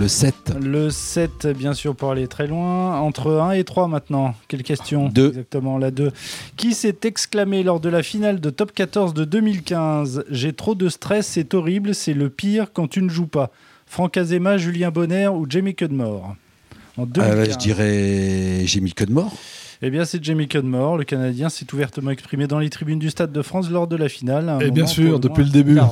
Le 0.00 0.08
7. 0.08 0.54
Le 0.62 0.88
7, 0.88 1.48
bien 1.48 1.74
sûr, 1.74 1.94
pour 1.94 2.10
aller 2.10 2.26
très 2.26 2.46
loin. 2.46 2.98
Entre 3.00 3.32
1 3.32 3.50
et 3.50 3.64
3 3.64 3.86
maintenant. 3.86 4.34
Quelle 4.48 4.62
question 4.62 5.10
Deux. 5.10 5.28
Exactement, 5.28 5.76
la 5.76 5.90
2. 5.90 6.10
Qui 6.56 6.72
s'est 6.72 7.00
exclamé 7.04 7.62
lors 7.62 7.80
de 7.80 7.90
la 7.90 8.02
finale 8.02 8.40
de 8.40 8.48
Top 8.48 8.72
14 8.72 9.12
de 9.12 9.26
2015 9.26 10.24
J'ai 10.30 10.54
trop 10.54 10.74
de 10.74 10.88
stress, 10.88 11.26
c'est 11.26 11.52
horrible, 11.52 11.94
c'est 11.94 12.14
le 12.14 12.30
pire 12.30 12.68
quand 12.72 12.88
tu 12.88 13.02
ne 13.02 13.10
joues 13.10 13.26
pas. 13.26 13.50
Franck 13.84 14.16
Azema, 14.16 14.56
Julien 14.56 14.90
Bonner 14.90 15.28
ou 15.28 15.44
Jamie 15.46 15.74
Cudmore? 15.74 16.34
En 16.96 17.04
2015. 17.04 17.30
Ah 17.30 17.36
ouais, 17.36 17.50
je 17.52 17.58
dirais 17.58 18.64
de 19.06 19.12
mort. 19.12 19.34
Eh 19.82 19.90
bien, 19.90 20.04
c'est 20.04 20.22
Jamie 20.22 20.46
Cudmore. 20.46 20.98
Le 20.98 21.04
Canadien 21.04 21.48
s'est 21.48 21.66
ouvertement 21.72 22.10
exprimé 22.10 22.46
dans 22.46 22.58
les 22.58 22.68
tribunes 22.68 22.98
du 22.98 23.08
Stade 23.08 23.32
de 23.32 23.40
France 23.40 23.70
lors 23.70 23.86
de 23.86 23.96
la 23.96 24.10
finale. 24.10 24.58
Et 24.60 24.70
bien 24.70 24.84
moment 24.84 24.86
sûr, 24.86 25.20
depuis 25.20 25.42
le 25.42 25.50
début. 25.50 25.78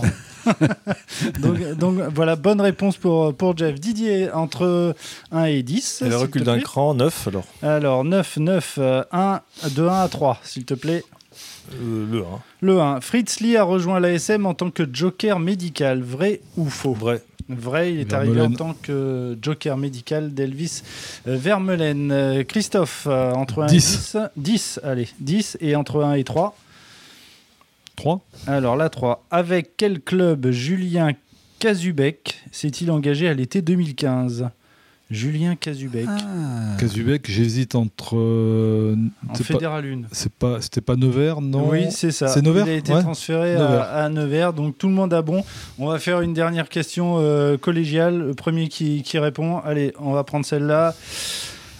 donc, 1.40 1.60
donc, 1.78 1.98
voilà, 2.14 2.36
bonne 2.36 2.60
réponse 2.60 2.96
pour, 2.98 3.34
pour 3.34 3.56
Jeff. 3.56 3.80
Didier, 3.80 4.30
entre 4.30 4.94
1 5.32 5.44
et 5.44 5.62
10. 5.62 6.02
Et 6.02 6.08
le 6.10 6.16
recul 6.16 6.42
d'un 6.42 6.60
cran, 6.60 6.94
9 6.94 7.28
alors. 7.28 7.44
Alors, 7.62 8.04
9, 8.04 8.36
9, 8.36 8.74
euh, 8.78 9.02
1, 9.10 9.40
de 9.74 9.82
1 9.84 10.02
à 10.02 10.08
3, 10.08 10.40
s'il 10.42 10.64
te 10.64 10.74
plaît. 10.74 11.04
Euh, 11.82 12.06
le 12.10 12.18
1. 12.20 12.24
Le 12.60 12.80
1. 12.80 13.00
Fritz 13.00 13.40
Lee 13.40 13.56
a 13.56 13.62
rejoint 13.62 14.00
l'ASM 14.00 14.44
en 14.46 14.54
tant 14.54 14.70
que 14.70 14.82
joker 14.90 15.38
médical. 15.38 16.02
Vrai 16.02 16.40
ou 16.56 16.66
faux? 16.66 16.94
Vrai. 16.94 17.22
Vrai, 17.48 17.94
il 17.94 18.00
est 18.00 18.10
Vermeulen. 18.10 18.38
arrivé 18.38 18.54
en 18.54 18.56
tant 18.56 18.74
que 18.74 19.38
joker 19.40 19.76
médical 19.76 20.34
d'Elvis 20.34 20.82
euh, 21.26 21.36
Vermeulen. 21.36 22.12
Euh, 22.12 22.44
Christophe, 22.44 23.06
euh, 23.08 23.32
entre 23.32 23.62
1 23.62 23.68
et 23.68 23.70
10. 23.70 24.16
10. 24.16 24.18
10, 24.36 24.80
allez, 24.84 25.08
10 25.20 25.58
et 25.60 25.74
entre 25.74 26.02
1 26.02 26.14
et 26.14 26.24
3. 26.24 26.56
3 27.96 28.20
Alors 28.46 28.76
la 28.76 28.90
3. 28.90 29.24
Avec 29.30 29.76
quel 29.76 30.00
club 30.00 30.50
Julien 30.50 31.12
Kazubek 31.58 32.40
s'est-il 32.52 32.90
engagé 32.90 33.28
à 33.28 33.34
l'été 33.34 33.62
2015 33.62 34.50
Julien 35.10 35.56
Kazubek, 35.56 36.04
Ah. 36.06 36.76
Kazubek, 36.78 37.30
j'hésite 37.30 37.74
entre. 37.74 38.16
euh, 38.18 38.94
en 39.26 39.34
c'est 39.34 39.38
pas- 39.46 39.54
Fédéral 39.54 39.84
1. 39.86 40.02
C'est 40.12 40.32
pas, 40.32 40.60
c'était 40.60 40.82
pas 40.82 40.96
Nevers, 40.96 41.40
non 41.40 41.70
Oui, 41.70 41.86
c'est 41.90 42.10
ça. 42.10 42.28
C'est 42.28 42.42
Nevers 42.42 42.66
Il 42.66 42.70
a 42.72 42.74
été 42.76 42.92
Ouais. 42.92 43.00
transféré 43.02 43.52
Nevers. 43.54 43.80
À, 43.80 44.04
à 44.04 44.08
Nevers, 44.10 44.52
donc 44.52 44.76
tout 44.76 44.86
le 44.88 44.92
monde 44.94 45.14
a 45.14 45.22
bon. 45.22 45.42
On 45.78 45.86
va 45.86 45.98
faire 45.98 46.20
une 46.20 46.34
dernière 46.34 46.68
question 46.68 47.16
euh, 47.20 47.56
collégiale. 47.56 48.18
Le 48.18 48.34
premier 48.34 48.68
qui, 48.68 49.02
qui 49.02 49.18
répond. 49.18 49.58
Allez, 49.60 49.94
on 49.98 50.12
va 50.12 50.24
prendre 50.24 50.44
celle-là. 50.44 50.94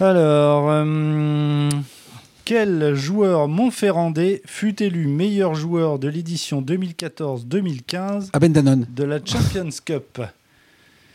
Alors, 0.00 0.68
euh, 0.70 1.68
quel 2.46 2.94
joueur 2.94 3.46
montferrandais 3.46 4.40
fut 4.46 4.82
élu 4.82 5.06
meilleur 5.06 5.54
joueur 5.54 5.98
de 5.98 6.08
l'édition 6.08 6.62
2014-2015 6.62 8.30
Ah 8.32 8.38
ben 8.38 8.52
Danone. 8.52 8.86
de 8.88 9.04
la 9.04 9.18
Champions 9.22 9.68
Cup? 9.84 10.22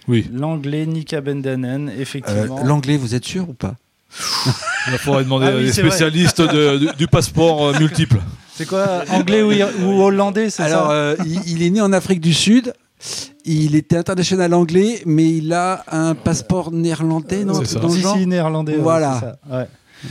Oui. 0.07 0.29
L'anglais 0.33 0.85
Nick 0.85 1.13
Abendanen, 1.13 1.89
Euh, 1.89 2.01
effectivement. 2.01 2.63
L'anglais, 2.63 2.97
vous 2.97 3.15
êtes 3.15 3.25
sûr 3.25 3.47
ou 3.49 3.53
pas? 3.53 3.75
Il 4.91 4.97
faudrait 4.99 5.23
demander 5.23 5.47
Ah 5.49 5.55
oui, 5.55 5.61
à 5.63 5.65
des 5.65 5.71
spécialistes 5.73 6.41
de- 6.41 6.77
du, 6.77 6.87
du 6.97 7.07
passeport 7.07 7.67
euh, 7.67 7.79
multiple. 7.79 8.19
c'est 8.53 8.67
quoi 8.67 9.03
Anglais 9.09 9.41
ou, 9.41 10.01
hollandais, 10.01 10.49
c'est 10.49 10.63
Alors, 10.63 10.87
ça? 10.87 10.91
euh, 10.91 11.15
il, 11.25 11.41
il 11.47 11.63
est 11.63 11.69
né 11.69 11.81
en 11.81 11.93
Afrique 11.93 12.19
du 12.21 12.33
Sud. 12.33 12.73
Il 13.45 13.75
était 13.75 13.97
international 13.97 14.53
anglais, 14.53 15.01
mais 15.05 15.29
il 15.37 15.51
a 15.51 15.83
un 15.91 16.15
passeport 16.15 16.71
néerlandais, 16.71 17.43
non 17.43 17.55
un 17.55 17.59
C'est 17.65 17.73
ça. 17.73 17.79
dans 17.79 17.87
le 17.89 17.93
Si, 17.95 18.01
genre? 18.01 18.15
si, 18.17 18.27
néerlandais. 18.27 18.75
ouais, 18.75 18.81
Voilà. 18.81 19.13
c'est 19.19 19.25
ça, 19.49 19.57
ouais. 19.57 19.67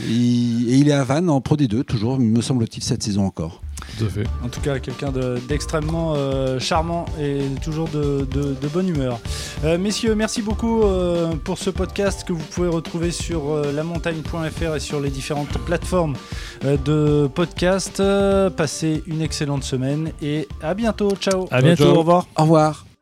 Il- 0.07 0.69
Et 0.69 0.77
il 0.77 0.89
est 0.89 0.93
à 0.93 1.03
Vannes 1.03 1.29
en 1.29 1.39
Pro 1.41 1.55
D2, 1.55 1.83
toujours, 1.83 2.19
me 2.19 2.41
semble-t-il, 2.41 2.83
cette 2.83 3.01
saison 3.03 3.25
encore. 3.25 3.61
Tout 3.97 4.05
à 4.05 4.09
fait. 4.09 4.23
En 4.43 4.49
tout 4.49 4.59
cas, 4.61 4.79
quelqu'un 4.79 5.11
de- 5.11 5.37
d'extrêmement 5.47 6.13
euh, 6.15 6.59
charmant 6.59 7.05
et 7.19 7.41
toujours 7.63 7.87
de, 7.89 8.25
de- 8.31 8.55
de 8.59 8.67
bonne 8.67 8.89
humeur. 8.89 9.19
Euh, 9.63 9.77
messieurs, 9.77 10.15
merci 10.15 10.41
beaucoup 10.41 10.83
euh, 10.83 11.33
pour 11.43 11.57
ce 11.57 11.69
podcast 11.69 12.23
que 12.27 12.33
vous 12.33 12.43
pouvez 12.51 12.67
retrouver 12.69 13.11
sur 13.11 13.51
euh, 13.51 13.71
lamontagne.fr 13.71 14.75
et 14.75 14.79
sur 14.79 14.99
les 14.99 15.09
différentes 15.09 15.57
plateformes 15.59 16.15
euh, 16.65 16.77
de 16.77 17.27
podcast. 17.27 18.01
Passez 18.57 19.03
une 19.07 19.21
excellente 19.21 19.63
semaine 19.63 20.11
et 20.21 20.47
à 20.61 20.73
bientôt. 20.73 21.11
Ciao. 21.19 21.47
À 21.51 21.61
bientôt, 21.61 21.83
ciao. 21.85 21.93
au 21.95 21.99
revoir. 21.99 22.27
Au 22.37 22.41
revoir. 22.43 22.92